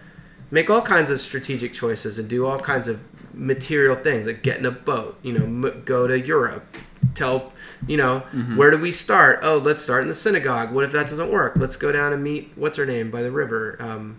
[0.50, 4.56] make all kinds of strategic choices and do all kinds of material things, like get
[4.58, 6.76] in a boat, you know, m- go to Europe,
[7.14, 7.52] tell,
[7.86, 8.20] you know,
[8.56, 9.40] where do we start?
[9.42, 10.72] Oh, let's start in the synagogue.
[10.72, 11.54] What if that doesn't work?
[11.56, 14.18] Let's go down and meet what's her name by the river, um,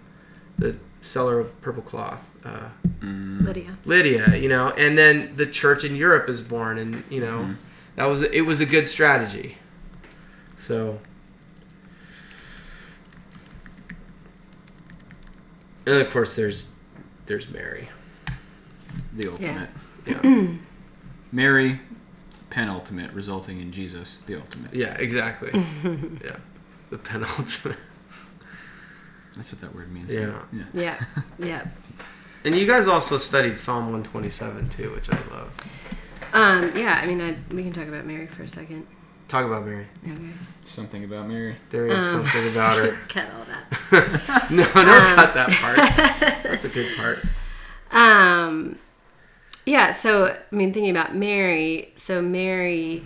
[0.58, 2.70] the seller of purple cloth, uh,
[3.02, 3.78] Lydia.
[3.86, 4.36] Lydia.
[4.36, 7.56] You know, and then the church in Europe is born, and you know,
[7.96, 9.58] that was it was a good strategy.
[10.58, 11.00] So.
[15.88, 16.70] And of course, there's
[17.28, 17.88] there's Mary.
[19.14, 19.70] The ultimate.
[20.06, 20.48] Yeah,
[21.32, 21.80] Mary,
[22.50, 24.74] penultimate, resulting in Jesus, the ultimate.
[24.74, 25.52] yeah, exactly.
[25.84, 26.38] yeah,
[26.90, 27.78] the penultimate.
[29.38, 30.10] That's what that word means.
[30.10, 30.42] Yeah.
[30.52, 30.64] Yeah.
[30.74, 31.06] Yeah.
[31.40, 31.68] yeah.
[32.44, 35.52] And you guys also studied Psalm 127 too, which I love.
[36.34, 38.86] Um, yeah, I mean, I, we can talk about Mary for a second.
[39.28, 39.88] Talk about Mary.
[40.06, 40.16] Okay.
[40.66, 41.56] Something about Mary.
[41.70, 42.26] There is Um.
[42.26, 42.92] something about her.
[43.10, 44.48] Cut all that.
[44.52, 45.76] no, don't cut that part.
[46.44, 47.20] That's a good part.
[47.92, 48.78] Um,
[49.66, 53.06] yeah, so I mean, thinking about Mary, so Mary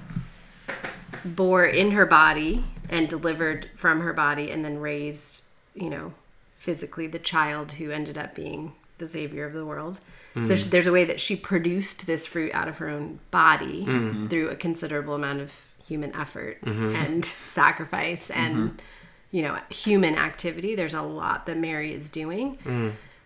[1.26, 6.14] bore in her body and delivered from her body, and then raised, you know,
[6.58, 10.00] physically the child who ended up being the savior of the world.
[10.44, 13.84] So she, there's a way that she produced this fruit out of her own body
[14.30, 16.58] through a considerable amount of human effort
[16.96, 17.26] and
[17.60, 18.82] sacrifice and
[19.32, 20.76] you know human activity.
[20.76, 22.58] There's a lot that Mary is doing.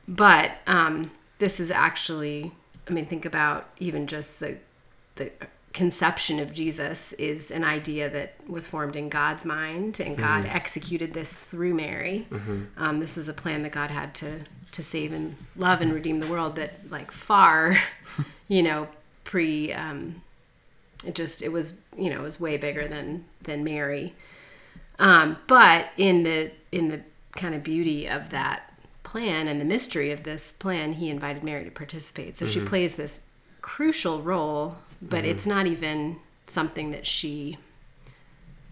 [0.08, 2.52] But um, this is actually,
[2.88, 4.58] I mean, think about even just the
[5.16, 5.32] the
[5.74, 11.12] conception of Jesus is an idea that was formed in God's mind, and God executed
[11.14, 12.28] this through Mary.
[12.78, 14.42] Um, this was a plan that God had to
[14.72, 16.56] to save and love and redeem the world.
[16.56, 17.78] That like far,
[18.48, 18.88] you know,
[19.24, 19.74] pre.
[19.74, 20.22] Um,
[21.06, 24.14] it just it was you know it was way bigger than than Mary.
[25.00, 27.02] Um, but in the in the
[27.34, 31.66] kind of beauty of that plan and the mystery of this plan, he invited Mary
[31.66, 32.38] to participate.
[32.38, 32.68] So she mm-hmm.
[32.68, 33.22] plays this
[33.62, 35.32] crucial role, but mm-hmm.
[35.32, 37.58] it's not even something that she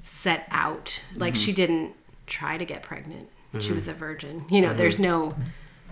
[0.01, 1.03] set out.
[1.15, 1.41] Like mm-hmm.
[1.41, 1.93] she didn't
[2.25, 3.29] try to get pregnant.
[3.59, 4.45] She was a virgin.
[4.49, 5.31] You know, there's no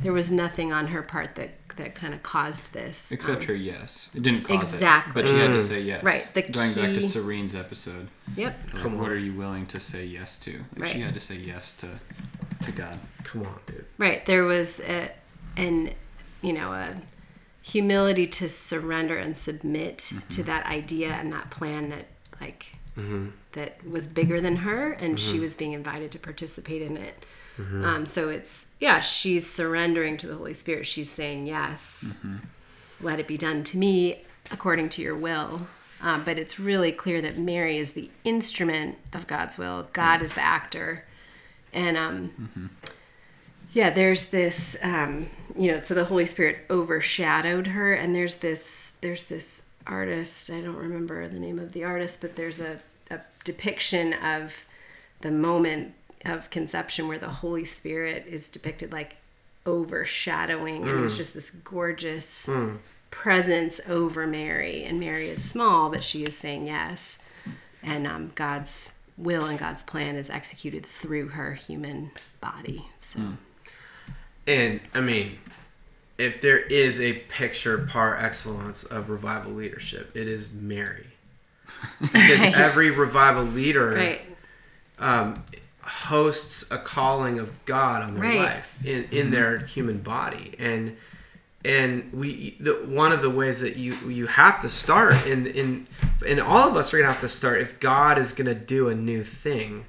[0.01, 3.11] there was nothing on her part that that kind of caused this.
[3.11, 4.09] Except Um, her yes.
[4.13, 5.21] It didn't cause Exactly.
[5.21, 5.25] it.
[5.25, 6.03] But she had to say yes.
[6.03, 8.09] Right, the Going back to Serene's episode.
[8.35, 8.59] Yep.
[8.73, 10.63] Like, Come what are you willing to say yes to?
[10.77, 11.99] Like she had to say yes to
[12.65, 12.99] to God.
[13.23, 13.85] Come on, dude.
[13.97, 14.25] Right.
[14.25, 15.11] There was a,
[15.57, 15.91] an,
[16.41, 16.95] you know, a
[17.61, 20.41] humility to surrender and submit to mm-hmm.
[20.43, 22.05] that idea and that plan that,
[22.39, 23.29] like, mm-hmm.
[23.53, 25.43] that was bigger than her, and she mm-hmm.
[25.43, 27.25] was being invited to participate in it.
[27.85, 30.87] Um, so it's yeah, she's surrendering to the Holy Spirit.
[30.87, 32.19] She's saying yes,
[32.99, 35.61] let it be done to me according to your will.
[36.01, 39.87] Um, but it's really clear that Mary is the instrument of God's will.
[39.93, 41.05] God is the actor,
[41.73, 42.71] and um,
[43.73, 48.93] yeah there's this um you know so the holy spirit overshadowed her and there's this
[49.01, 53.19] there's this artist i don't remember the name of the artist but there's a, a
[53.43, 54.65] depiction of
[55.21, 55.93] the moment
[56.25, 59.15] of conception where the holy spirit is depicted like
[59.65, 62.49] overshadowing and it's just this gorgeous
[63.11, 67.17] presence over mary and mary is small but she is saying yes.
[67.83, 73.19] And um, god's will and god's plan is executed through her human body so.
[74.47, 75.37] And I mean,
[76.17, 81.07] if there is a picture par excellence of revival leadership, it is Mary.
[82.01, 82.57] Because Right.
[82.57, 84.21] every revival leader right.
[84.99, 85.35] um,
[85.91, 88.39] hosts a calling of God on their Right.
[88.39, 89.31] life in, in mm-hmm.
[89.31, 90.97] their human body, and
[91.63, 95.87] and we the, one of the ways that you you have to start in in
[96.25, 98.95] and all of us are gonna have to start if God is gonna do a
[98.95, 99.85] new thing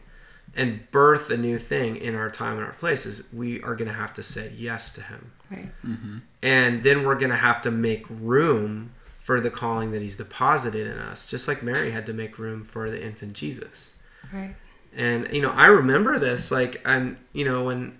[0.55, 4.13] and birth a new thing in our time and our places, we are gonna have
[4.15, 5.33] to say yes to Him.
[5.51, 5.71] Right.
[5.85, 6.19] Mm-hmm.
[6.43, 10.99] And then we're gonna have to make room for the calling that he's deposited in
[10.99, 13.95] us just like mary had to make room for the infant jesus.
[14.33, 14.57] Right
[14.97, 17.99] and you know i remember this like i'm you know when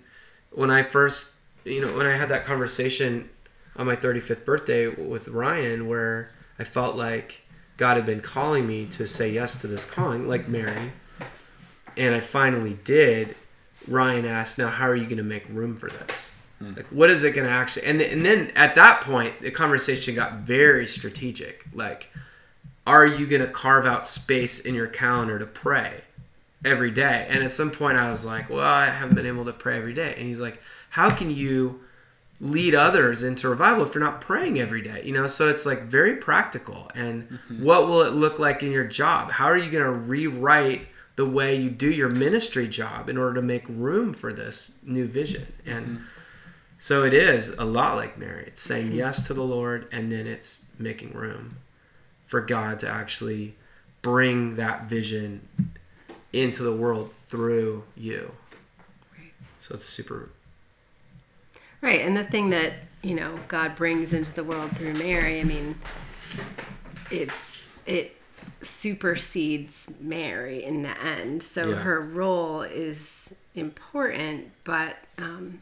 [0.51, 1.35] when i first
[1.65, 3.29] you know when i had that conversation
[3.75, 7.41] on my 35th birthday with ryan where i felt like
[7.77, 10.91] god had been calling me to say yes to this calling like mary.
[11.95, 13.35] And i finally did.
[13.87, 16.31] Ryan asked now how are you going to make room for this?
[16.59, 16.73] Hmm.
[16.75, 19.51] Like what is it going to actually and, th- and then at that point the
[19.51, 21.65] conversation got very strategic.
[21.73, 22.09] Like
[22.87, 26.02] are you going to carve out space in your calendar to pray
[26.65, 27.27] every day.
[27.29, 29.93] And at some point i was like well i haven't been able to pray every
[29.93, 30.13] day.
[30.17, 31.81] And he's like how can you
[32.39, 35.01] lead others into revival if you're not praying every day?
[35.03, 36.89] You know so it's like very practical.
[36.95, 37.63] And mm-hmm.
[37.63, 39.31] what will it look like in your job?
[39.31, 43.35] How are you going to rewrite the way you do your ministry job in order
[43.35, 45.53] to make room for this new vision?
[45.65, 46.03] And mm-hmm.
[46.77, 48.45] so it is a lot like Mary.
[48.47, 48.97] It's saying mm-hmm.
[48.97, 51.57] yes to the Lord, and then it's making room
[52.25, 53.55] for God to actually
[54.01, 55.47] bring that vision
[56.33, 58.31] into the world through you.
[59.17, 59.31] Right.
[59.59, 60.29] So it's super.
[61.81, 65.43] right and the thing that you know god brings into the world through mary i
[65.43, 65.75] mean
[67.11, 68.15] it's it
[68.61, 71.75] supersedes mary in the end so Yeah.
[71.77, 75.61] her role is important but um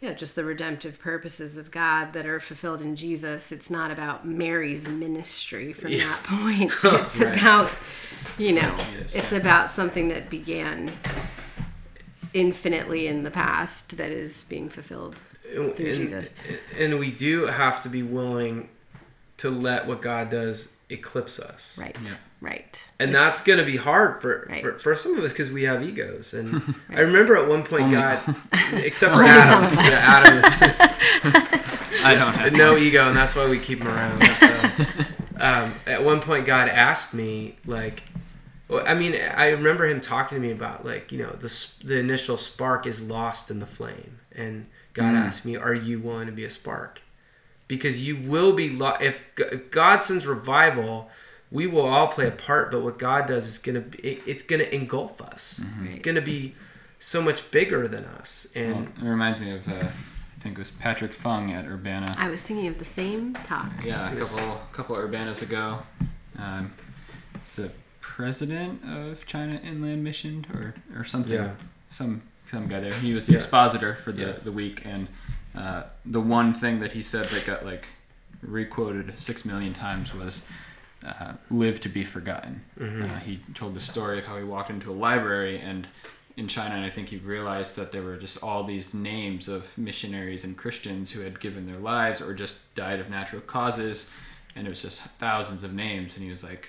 [0.00, 4.24] yeah just the redemptive purposes of god that are fulfilled in jesus it's not about
[4.26, 6.06] mary's ministry from Yeah.
[6.08, 7.36] that point it's Right.
[7.36, 7.70] about
[8.38, 10.92] you know Jesus, it's about something that began
[12.34, 15.22] infinitely in the past that is being fulfilled
[15.54, 16.34] And, Through Jesus.
[16.78, 18.68] and we do have to be willing
[19.38, 21.78] to let what God does eclipse us.
[21.80, 21.96] right
[22.40, 24.60] right And that's going to be hard for, Right.
[24.62, 26.34] for, for some of us because we have egos.
[26.34, 28.18] And I remember at one point, Only- God,
[28.74, 29.88] except for Only some Adam, of us.
[29.90, 31.60] yeah, Adam is
[32.04, 34.22] I don't have no ego, and that's why we keep him around.
[34.36, 34.46] So,
[35.40, 38.02] um, at one point, God asked me, like,
[38.68, 41.48] well, I mean, I remember him talking to me about, like, you know, the
[41.84, 45.26] the initial spark is lost in the flame, and God Mm.
[45.26, 47.00] asked me, "Are you willing to be a spark?"
[47.66, 51.10] Because you will be lo- if, if God sends revival.
[51.50, 54.42] We will all play a part, but what God does is gonna be, it- it's
[54.42, 55.60] gonna engulf us.
[55.62, 55.86] Mm-hmm.
[55.88, 56.54] It's gonna be
[56.98, 60.58] so much bigger than us, and Well, it reminds me of, uh, I think it
[60.58, 62.14] was Patrick Fung at Urbana.
[62.18, 63.70] I was thinking of the same talk.
[63.84, 64.36] Yeah, a Yes.
[64.38, 65.82] couple couple Urbanas ago.
[66.38, 66.72] Um,
[67.34, 67.70] it's the
[68.00, 71.34] president of China Inland Mission or, or something.
[71.34, 71.50] Yeah.
[71.90, 72.94] Some some guy there.
[72.94, 73.38] He was the Yeah.
[73.38, 74.32] expositor for the, Yeah.
[74.32, 75.08] the week, and
[75.56, 77.86] uh, the one thing that he said that got like
[78.40, 80.42] requoted six million times was
[81.04, 84.90] uh, "live to be forgotten." Uh, he told the story of how he walked into
[84.90, 85.88] a library and
[86.36, 89.76] in China, and I think he realized that there were just all these names of
[89.78, 94.10] missionaries and Christians who had given their lives or just died of natural causes,
[94.54, 96.14] and it was just thousands of names.
[96.14, 96.68] And he was like,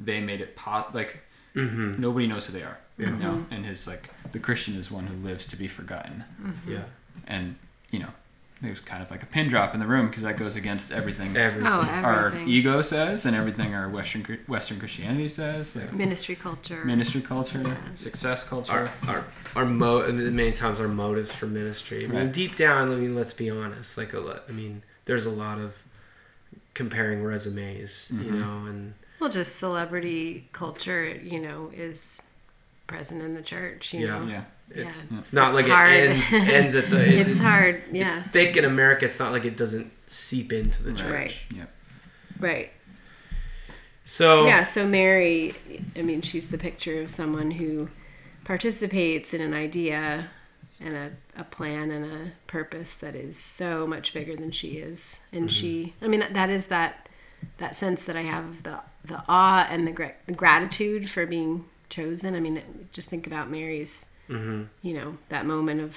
[0.00, 1.20] they made it po- like
[1.54, 1.98] Mhm.
[2.00, 2.78] nobody knows who they are.
[2.98, 3.44] You know?
[3.52, 6.24] And his like the Christian is one who lives to be forgotten,
[6.66, 6.84] yeah,
[7.26, 7.54] and
[7.90, 8.12] you know
[8.66, 10.92] it was kind of like a pin drop in the room because that goes against
[10.92, 11.66] everything Everything.
[11.70, 16.84] Oh, our ego says and everything our Western Western Christianity says, like Ministry culture.
[16.84, 18.90] ministry culture, success culture.
[19.06, 19.24] our our
[19.56, 22.04] our mo and many times our motives for ministry.
[22.04, 22.32] I mean, Right.
[22.32, 23.96] deep down, I mean, let's be honest.
[23.98, 24.44] Like a lot.
[24.48, 25.82] I mean, there's a lot of
[26.74, 28.40] comparing resumes, you Mm-hmm.
[28.40, 32.22] know, and Well, just celebrity culture, you know, is
[32.86, 33.92] present in the church.
[33.94, 34.18] You Yeah.
[34.18, 35.18] know, yeah, it's Yeah.
[35.18, 35.92] it's not It's like hard.
[35.92, 37.00] it ends ends at the.
[37.20, 38.18] It's hard, yeah.
[38.20, 39.04] It's thick in America.
[39.04, 41.12] It's not like it doesn't seep into the church.
[41.12, 41.34] Right.
[41.54, 41.64] yeah.
[42.38, 42.70] right.
[44.04, 44.62] So Yeah.
[44.62, 45.54] So Mary,
[45.96, 47.88] I mean, she's the picture of someone who
[48.44, 50.28] participates in an idea
[50.80, 51.10] and a,
[51.40, 55.48] a plan and a purpose that is so much bigger than she is, and mm-hmm.
[55.48, 55.94] she.
[56.02, 57.08] I mean, that is that
[57.58, 61.26] that sense that I have of the the awe and the, gra- the gratitude for
[61.26, 62.34] being chosen.
[62.34, 62.60] I mean,
[62.92, 64.64] just think about Mary's, mm-hmm.
[64.82, 65.96] you know, that moment of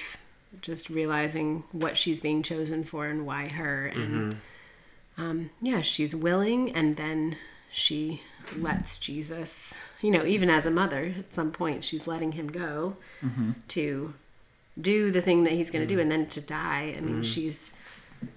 [0.61, 5.21] just realizing what she's being chosen for and why her, and mm-hmm.
[5.21, 7.35] um, yeah, she's willing, and then
[7.71, 8.21] she
[8.55, 12.95] lets Jesus, you know, even as a mother, at some point, she's letting him go
[13.21, 13.51] mm-hmm.
[13.69, 14.13] to
[14.79, 16.93] do the thing that he's going to do and then to die.
[16.95, 17.71] I mean, she's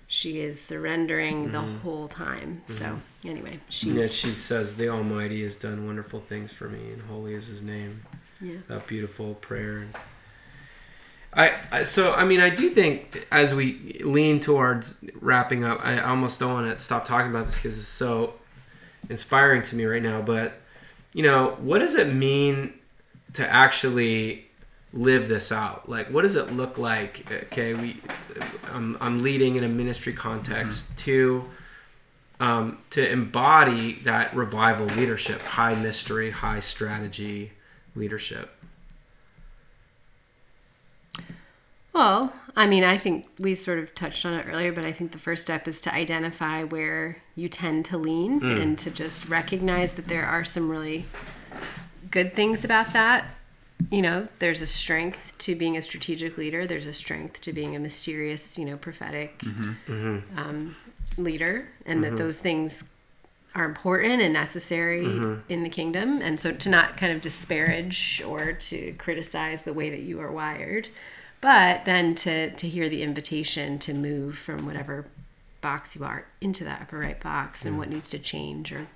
[0.07, 1.79] she is surrendering the mm-hmm.
[1.79, 2.63] whole time.
[2.65, 2.73] Mm-hmm.
[2.73, 7.03] So, anyway, she's Yeah, she says the Almighty has done wonderful things for me, and
[7.03, 8.03] holy is His name.
[8.41, 8.59] yeah.
[8.69, 9.87] That beautiful prayer.
[11.33, 16.01] I, I so I mean I do think as we lean towards wrapping up, I
[16.01, 18.35] almost don't want to stop talking about this because it's so
[19.09, 20.23] inspiring to me right now.
[20.23, 20.55] But
[21.15, 22.75] you know, what does it mean
[23.35, 24.50] to actually
[24.93, 25.89] live this out?
[25.89, 27.31] Like, what does it look like?
[27.31, 28.01] Okay, we,
[28.73, 31.45] I'm, I'm leading in a ministry context to,
[32.41, 37.53] um, to embody that revival leadership, high mystery, high strategy
[37.95, 38.51] leadership.
[41.93, 45.13] Well, I mean, I think we sort of touched on it earlier, but I think
[45.13, 49.95] the first step is to identify where you tend to lean and to just recognize
[49.95, 51.05] that there are some really
[52.11, 53.25] good things about that.
[53.91, 57.75] You know, there's a strength to being a strategic leader, there's a strength to being
[57.75, 59.93] a mysterious, you know, prophetic mm-hmm.
[59.93, 60.39] Mm-hmm.
[60.39, 60.77] Um,
[61.17, 62.17] leader, and that mm-hmm.
[62.17, 62.91] those things
[63.55, 65.05] are important and necessary
[65.49, 66.23] in the kingdom.
[66.23, 70.31] And so to not kind of disparage or to criticize the way that you are
[70.31, 70.87] wired,
[71.41, 75.05] but then to, to hear the invitation to move from whatever
[75.61, 78.87] box you are into that upper right box and what needs to change or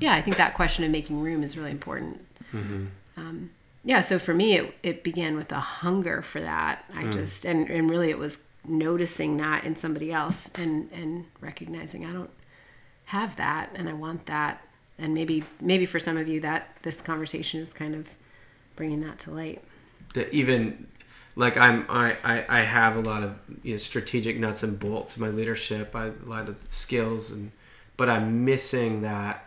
[0.00, 2.24] yeah i think that question of making room is really important.
[3.18, 3.50] Um,
[3.86, 6.84] yeah so for me it, it began with a hunger for that.
[6.94, 7.12] I mm.
[7.12, 12.12] just and, and really it was noticing that in somebody else and and recognizing i
[12.12, 12.30] don't
[13.06, 14.60] have that and i want that.
[14.98, 18.14] And maybe maybe for some of you that this conversation is kind of
[18.76, 19.62] bringing that to light.
[20.14, 20.86] That even
[21.34, 25.16] like I'm I, I, I have a lot of you know, strategic nuts and bolts
[25.16, 27.52] in my leadership, I, a lot of skills and
[27.96, 29.45] but I'm missing that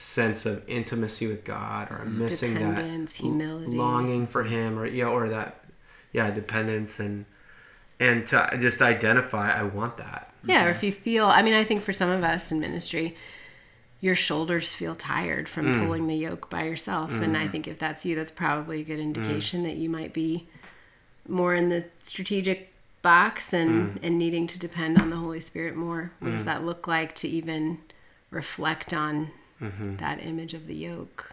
[0.00, 3.76] sense of intimacy with God or I'm missing that humility.
[3.76, 5.62] longing for him or yeah or that
[6.12, 7.26] yeah dependence and
[8.00, 10.32] and to just identify I want that.
[10.42, 10.76] Yeah, or mm-hmm.
[10.76, 13.14] if you feel, I mean, I think for some of us in ministry,
[14.00, 15.84] your shoulders feel tired from Mm.
[15.84, 17.12] pulling the yoke by yourself.
[17.12, 17.52] And I mm-hmm.
[17.52, 19.02] think if that's you, that's probably a good mm.
[19.02, 20.48] indication that you might be
[21.28, 22.72] more in the strategic
[23.02, 23.98] box and, Mm.
[24.02, 26.12] and needing to depend on the Holy Spirit more.
[26.20, 26.46] What does mm.
[26.46, 27.78] that look like to even
[28.30, 29.30] reflect on
[29.62, 29.96] Mm-hmm.
[29.96, 31.32] that image of the yoke?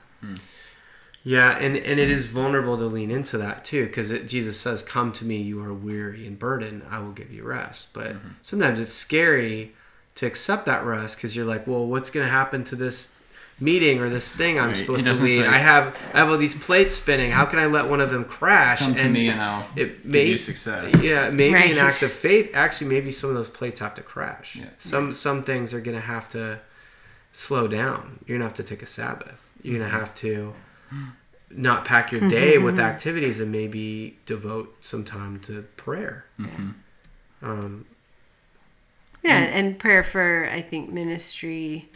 [1.23, 5.11] Yeah, and, and it is vulnerable to lean into that too, because Jesus says, "Come
[5.13, 8.93] to me, you are weary and burdened; I will give you rest." But sometimes it's
[8.93, 9.73] scary
[10.15, 13.19] to accept that rest because you're like, "Well, what's going to happen to this
[13.59, 14.77] meeting or this thing I'm Right.
[14.77, 15.41] supposed to lead?
[15.41, 17.31] say- I have I have all these plates spinning.
[17.31, 20.05] How can I let one of them crash?" Come to me and I'll it give
[20.05, 20.95] may you success.
[21.03, 21.71] yeah, maybe Right.
[21.71, 22.51] an act of faith.
[22.53, 24.55] Actually, maybe some of those plates have to crash.
[24.55, 24.65] Yeah.
[24.77, 26.59] Some some things are gonna have to
[27.37, 28.19] slow down.
[28.25, 29.47] You're gonna have to take a Sabbath.
[29.61, 29.99] You're gonna mm-hmm.
[29.99, 30.53] have to
[31.51, 36.25] not pack your day with activities and maybe devote some time to prayer.
[36.39, 36.69] Mm-hmm.
[37.43, 37.85] Um,
[39.23, 41.89] Yeah, and prayer for I think ministry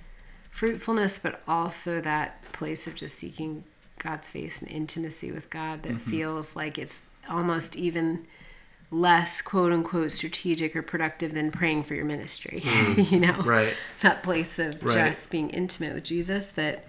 [0.52, 3.64] fruitfulness, but also that place of just seeking
[3.98, 6.10] God's face and intimacy with God that mm-hmm.
[6.12, 8.28] feels like it's almost even
[8.92, 12.62] less quote unquote strategic or productive than praying for your ministry.
[12.98, 13.38] you know?
[13.44, 13.74] right.
[14.02, 15.08] That place of Right.
[15.08, 16.86] just being intimate with Jesus that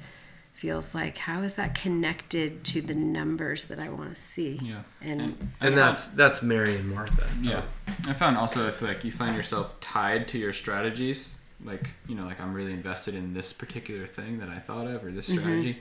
[0.53, 4.59] feels like how is that connected to the numbers that I want to see?
[4.63, 4.83] Yeah.
[5.01, 7.27] And, And that's that's Mary and Martha.
[7.41, 7.63] Yeah,
[8.07, 12.25] I found also if like you find yourself tied to your strategies, like you know,
[12.25, 15.79] like I'm really invested in this particular thing that I thought of or this strategy,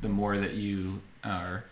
[0.00, 1.64] the more that you are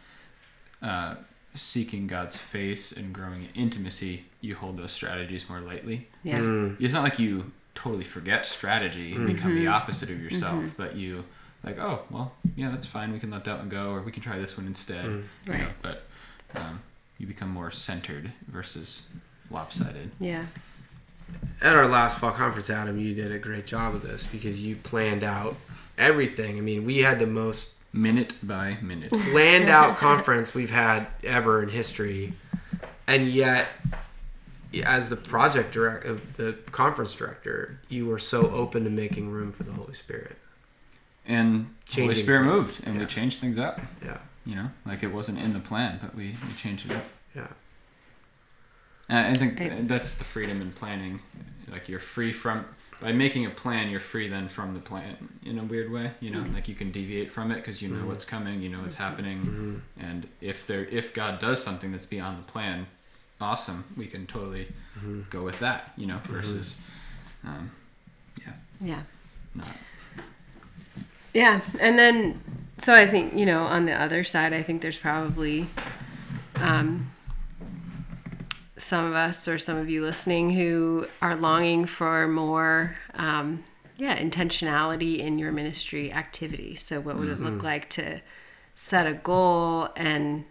[0.83, 1.15] uh,
[1.55, 6.07] seeking God's face and growing in intimacy, you hold those strategies more lightly.
[6.23, 6.41] Yeah.
[6.41, 6.77] Mm.
[6.81, 9.65] It's not like you totally forget strategy and become Mm-hmm.
[9.65, 11.25] the opposite of yourself, but you
[11.65, 13.13] like, oh, well, yeah, that's fine.
[13.13, 15.05] We can let that one go, or we can try this one instead.
[15.05, 15.25] Mm.
[15.47, 15.69] you know, Right.
[15.83, 16.03] but
[16.55, 16.81] um,
[17.19, 19.03] you become more centered versus
[19.51, 20.11] lopsided.
[20.21, 20.47] Yeah.
[21.61, 24.77] At our last fall conference, Adam, you did a great job of this because you
[24.77, 25.57] planned out
[25.99, 26.57] everything.
[26.57, 29.11] I mean, we had the most Minute by minute.
[29.33, 32.35] planned out conference we've had ever in history,
[33.07, 33.69] and yet,
[34.85, 39.53] as the project director, uh, the conference director, you were so open to making room
[39.53, 40.37] for the Holy Spirit.
[41.27, 42.55] And the Holy Spirit plans.
[42.69, 43.01] moved, and Yeah.
[43.01, 43.81] we changed things up.
[44.05, 47.05] Yeah, You know, like it wasn't in the plan, but we, we changed it up.
[47.35, 47.49] yeah,
[49.09, 51.21] And I think I- that's the freedom in planning.
[51.71, 52.65] Like you're free from
[53.01, 56.11] by making a plan, you're free then from the plan in a weird way.
[56.21, 56.55] You know, mm-hmm.
[56.55, 58.09] like you can deviate from it because you know mm-hmm.
[58.09, 59.05] what's coming, you know what's mm-hmm.
[59.05, 62.87] happening, and if there if God does something that's beyond the plan,
[63.41, 64.69] awesome, we can totally
[65.31, 65.93] go with that.
[65.97, 66.77] You know, versus.
[67.45, 67.71] Um,
[68.41, 69.03] yeah, Yeah.
[69.55, 69.77] not
[71.33, 72.41] Yeah, and then
[72.79, 75.69] so I think you know on the other side, I think there's probably
[76.57, 77.11] um,
[78.79, 83.65] some of us or some of you listening who are longing for more, um,
[83.97, 86.75] yeah, intentionality in your ministry activity.
[86.75, 87.67] So, what would it look mm-hmm.
[87.67, 88.21] like to
[88.75, 90.45] set a goal and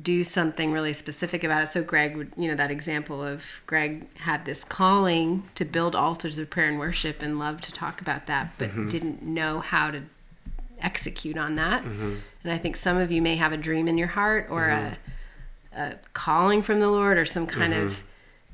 [0.00, 1.66] do something really specific about it.
[1.68, 6.38] So Greg would, you know, that example of Greg had this calling to build altars
[6.38, 8.88] of prayer and worship and loved to talk about that, but mm-hmm.
[8.88, 10.02] didn't know how to
[10.80, 11.82] execute on that.
[11.82, 12.16] Mm-hmm.
[12.42, 14.96] And I think some of you may have a dream in your heart or a,
[15.74, 18.02] a calling from the Lord or some kind of mm-hmm.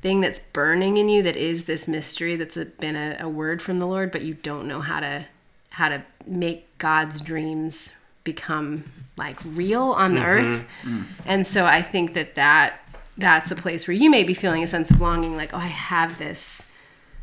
[0.01, 3.61] thing that's burning in you that is this mystery that's a, been a, a word
[3.61, 5.25] from the Lord, but you don't know how to
[5.69, 7.93] how to make God's dreams
[8.23, 8.83] become
[9.17, 10.51] like real on the mm-hmm.
[10.51, 10.67] earth.
[10.83, 11.05] Mm.
[11.25, 12.81] And so I think that that
[13.17, 15.67] that's a place where you may be feeling a sense of longing like, oh, I
[15.67, 16.67] have this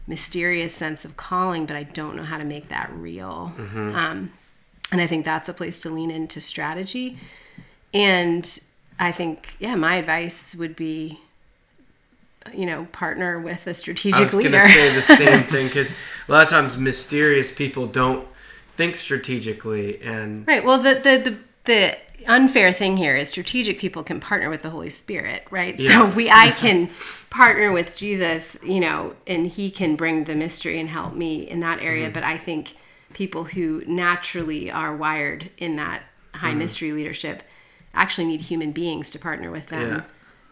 [0.07, 3.53] mysterious sense of calling, but I don't know how to make that real.
[3.57, 3.95] Mm-hmm.
[3.95, 4.33] Um,
[4.93, 7.19] and I think that's a place to lean into strategy.
[7.93, 8.59] And
[8.99, 11.21] I think, yeah, my advice would be,
[12.55, 14.59] you know, partner with a strategic leader.
[14.59, 15.91] I was gonna say the same thing because
[16.29, 18.27] a lot of times mysterious people don't
[18.77, 20.65] think strategically, and Right.
[20.65, 21.97] Well, the the the, the
[22.29, 25.79] unfair thing here is strategic people can partner with the Holy Spirit, right?
[25.79, 26.09] Yeah.
[26.11, 26.91] So we I can
[27.31, 31.61] partner with Jesus, you know, and he can bring the mystery and help me in
[31.61, 31.87] that Mm-hmm.
[31.87, 32.75] area, but I think
[33.13, 36.03] people who naturally are wired in that
[36.35, 36.59] high Mm-hmm.
[36.59, 37.43] mystery leadership
[37.97, 40.01] actually need human beings to partner with them Yeah.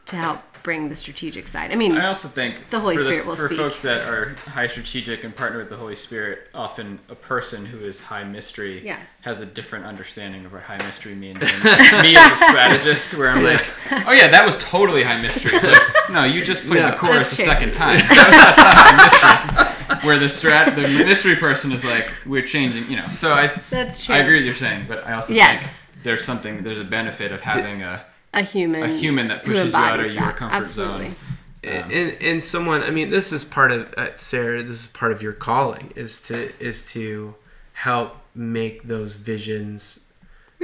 [0.07, 1.71] to help bring the strategic side.
[1.73, 3.59] I mean, I also think The Holy for Spirit will for speak.
[3.59, 7.81] folks that are high strategic and partner with the Holy Spirit, often a person who
[7.85, 9.21] is high mystery Yes.
[9.25, 13.29] has a different understanding of what high mystery means than me as a strategist, where
[13.29, 13.63] I'm like,
[14.07, 15.53] oh yeah, that was totally high mystery.
[15.59, 16.93] Like, no, you just played Yeah.
[16.93, 17.99] the chorus That's a second time.
[18.09, 19.99] That's not high mystery.
[20.09, 23.07] Where the strat, the mystery person is like, we're changing, you know.
[23.09, 24.15] So I, That's true.
[24.15, 25.61] I agree with what you're saying, but I also Yes.
[25.63, 29.73] think there's something, there's a benefit of having a a human a human that pushes
[29.73, 30.37] you out of embodies your that.
[30.37, 31.11] comfort Absolutely.
[31.11, 31.93] zone.
[31.93, 35.23] and, and someone i mean this is part of uh, sarah this is part of
[35.23, 37.35] your calling is to is to
[37.75, 40.13] help make those visions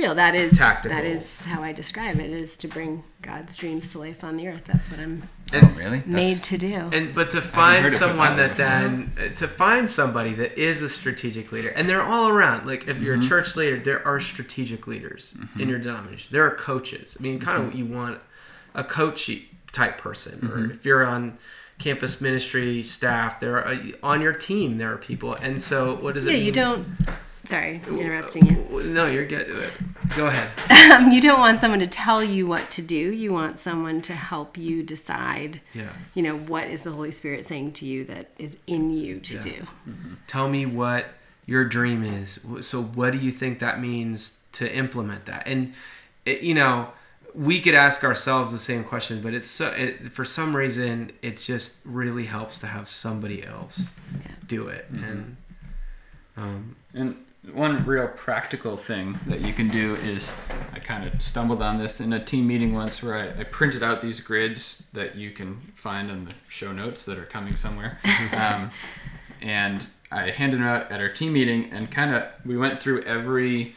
[0.00, 0.14] real.
[0.14, 0.96] That is Tactical.
[0.96, 4.48] that is how i describe it is to bring god's dreams to life on the
[4.48, 4.64] earth.
[4.64, 6.00] That's what i'm Oh, really?
[6.06, 6.74] made That's- to do.
[6.92, 10.88] And but to find someone that that then uh, to find somebody that is a
[10.88, 12.66] strategic leader and they're all around.
[12.66, 16.28] Like if you're a church leader there are strategic leaders in your denomination.
[16.32, 17.16] There are coaches.
[17.18, 18.20] I mean kind of what you want
[18.74, 21.36] a coachy type person or if you're on
[21.78, 25.34] campus ministry staff there are on your team there are people.
[25.34, 26.86] And so what does it yeah you don't
[27.50, 28.82] sorry I'm interrupting you.
[28.84, 29.46] no you're good.
[30.16, 30.48] Go ahead.
[30.92, 32.96] Um, you don't want someone to tell you what to do.
[33.12, 35.92] You want someone to help you decide yeah.
[36.14, 39.34] you know what is the holy spirit saying to you that is in you to
[39.34, 39.40] Yeah.
[39.42, 39.66] do.
[40.26, 41.06] Tell me what
[41.46, 42.44] your dream is.
[42.62, 45.42] So what do you think that means to implement that?
[45.46, 45.74] And
[46.24, 46.88] it, you know
[47.32, 51.36] we could ask ourselves the same question but it's so it, for some reason it
[51.36, 53.94] just really helps to have somebody else
[54.24, 54.32] Yeah.
[54.46, 54.86] do it.
[54.90, 55.36] And
[56.36, 57.16] um, And
[57.52, 60.32] one real practical thing that you can do is
[60.72, 63.82] I kind of stumbled on this in a team meeting once where I, I printed
[63.82, 67.98] out these grids that you can find in the show notes that are coming somewhere.
[68.36, 68.70] um,
[69.40, 73.02] and I handed them out at our team meeting and kind of we went through
[73.02, 73.74] every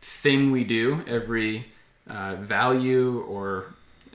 [0.00, 1.66] thing we do, every
[2.08, 3.74] uh, value or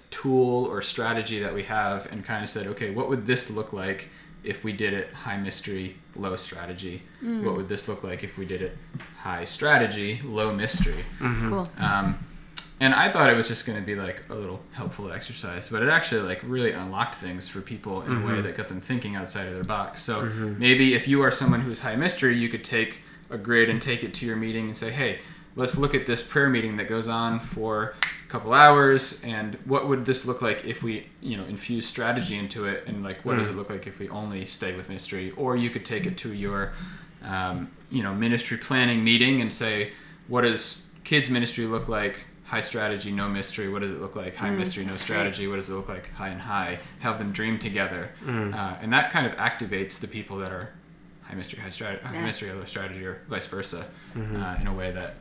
[0.10, 3.74] tool or strategy that we have and kind of said, okay, what would this look
[3.74, 4.10] like
[4.44, 7.04] if we did it high mystery, low strategy?
[7.24, 7.44] Mm.
[7.44, 8.78] What would this look like if we did it
[9.20, 11.04] high strategy, low mystery?
[11.20, 12.18] it's cool Um,
[12.82, 15.84] and I thought it was just going to be like a little helpful exercise, but
[15.84, 18.42] it actually like really unlocked things for people in a way mm-hmm.
[18.42, 20.02] that got them thinking outside of their box.
[20.02, 20.58] So mm-hmm.
[20.58, 24.04] maybe if you are someone who's high mystery, you could take a grid and take
[24.04, 25.20] it to your meeting and say, hey,
[25.56, 27.96] let's look at this prayer meeting that goes on for
[28.26, 32.38] a couple hours and what would this look like if we you know infuse strategy
[32.38, 32.84] into it?
[32.88, 35.70] And like what does it look like if we only stay with mystery or you
[35.70, 36.74] could take it to your
[37.24, 39.92] um, you know ministry planning meeting and say
[40.28, 42.26] what does kids ministry look like?
[42.46, 43.70] High strategy no mystery.
[43.70, 44.36] What does it look like?
[44.36, 45.48] High mystery no strategy.
[45.48, 46.12] What does it look like?
[46.14, 46.80] High and high.
[47.00, 48.12] Have them dream together.
[48.28, 50.72] Uh, and that kind of activates the people that are
[51.24, 52.26] high mystery high strategy high Yes.
[52.26, 53.86] mystery low strategy or vice versa
[54.18, 55.16] uh, in a way that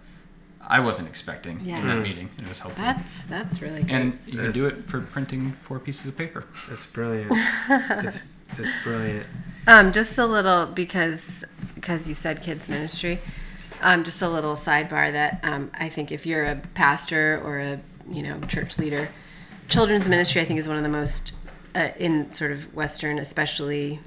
[0.66, 2.84] I wasn't expecting in that meeting, and it was helpful.
[2.84, 3.92] That's that's really great.
[3.92, 6.44] and you can do it for printing four pieces of paper.
[6.68, 7.32] That's brilliant.
[7.70, 8.22] it's,
[8.58, 9.26] it's brilliant.
[9.66, 11.44] Um, just a little because
[11.74, 13.18] because you said kids ministry.
[13.82, 17.80] Um, just a little sidebar that um, I think if you're a pastor or a
[18.10, 19.08] you know church leader,
[19.68, 21.32] children's ministry I think is one of the most
[21.74, 24.00] uh, in sort of Western, especially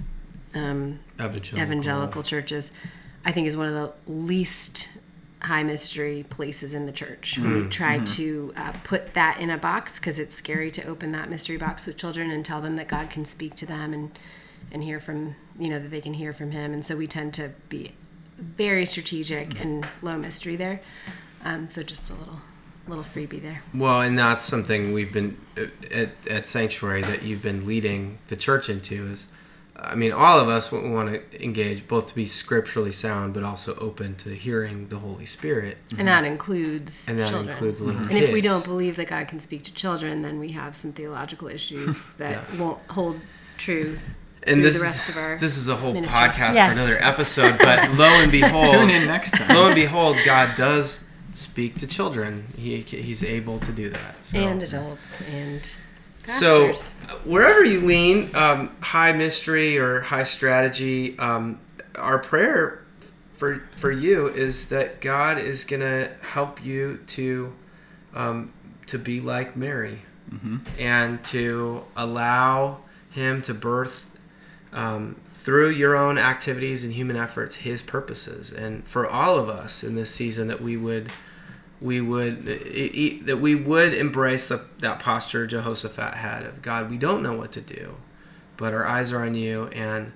[0.54, 1.60] um, Evangelical.
[1.60, 2.72] evangelical churches,
[3.26, 4.89] I think is one of the least
[5.43, 7.37] high mystery places in the church.
[7.37, 11.29] We try to uh, put that in a box because it's scary to open that
[11.29, 14.17] mystery box with children and tell them that God can speak to them and
[14.71, 16.73] and hear from you know that they can hear from Him.
[16.73, 17.91] And so we tend to be
[18.37, 20.81] very strategic and low mystery there.
[21.43, 22.39] Um, so just a little
[22.87, 23.61] little freebie there.
[23.73, 28.35] Well, and that's something we've been uh, at, at Sanctuary that you've been leading the
[28.35, 29.27] church into is,
[29.84, 33.75] I mean, all of us want to engage both to be scripturally sound, but also
[33.75, 36.31] open to hearing the Holy Spirit, And that mm-hmm.
[36.34, 37.53] includes and that children.
[37.53, 38.09] includes little mm-hmm.
[38.09, 38.27] And kids.
[38.29, 41.47] if we don't believe that God can speak to children, then we have some theological
[41.49, 43.19] issues that won't hold
[43.57, 43.99] true
[44.45, 46.19] and through this the rest of our this is a whole ministry.
[46.19, 46.73] podcast Yes.
[46.73, 47.57] for another episode.
[47.59, 49.55] But lo and behold, Tune in next time.
[49.55, 52.45] lo and behold, God does speak to children.
[52.57, 54.25] He he's able to do that.
[54.25, 54.38] So.
[54.39, 55.75] and adults and
[56.26, 56.67] So,
[57.26, 61.59] wherever you lean, um, high mystery or high strategy, um,
[61.95, 62.84] our prayer
[63.34, 67.53] for for you is that God is gonna help you to
[68.15, 68.53] um,
[68.88, 70.01] to be like Mary,
[70.80, 72.80] and to allow
[73.11, 74.09] Him to birth
[74.71, 79.84] um, through your own activities and human efforts His purposes, and for all of us
[79.84, 81.11] in this season that we would
[81.84, 82.45] we would
[83.25, 86.89] that we would embrace the, that posture Jehoshaphat had of God.
[86.89, 87.97] We don't know what to do,
[88.55, 90.13] but our eyes are on you, and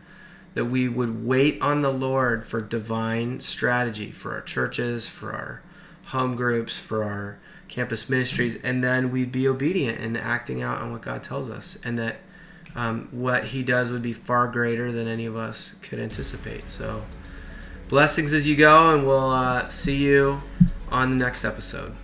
[0.53, 5.61] that we would wait on the Lord for divine strategy for our churches, for our
[6.05, 7.37] home groups, for our
[7.67, 11.77] campus ministries, and then we'd be obedient in acting out on what God tells us,
[11.83, 12.21] and that
[12.77, 16.69] um, what He does would be far greater than any of us could anticipate.
[16.69, 17.03] So,
[17.89, 20.41] blessings as you go, and we'll uh, see you
[20.91, 21.95] on the next episode.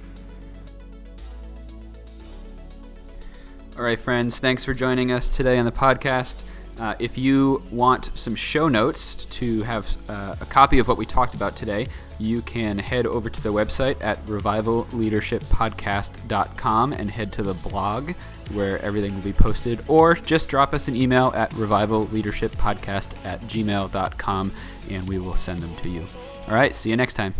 [3.78, 6.44] All right, friends, thanks for joining us today on the podcast.
[6.80, 11.06] Uh, if you want some show notes to have uh, a copy of what we
[11.06, 11.88] talked about today,
[12.20, 18.12] you can head over to the website at revivalleadershippodcast.com and head to the blog
[18.52, 24.52] where everything will be posted, or just drop us an email at revivalleadershippodcast at gmail.com
[24.90, 26.06] and we will send them to you.
[26.48, 27.34] All right, see you next time.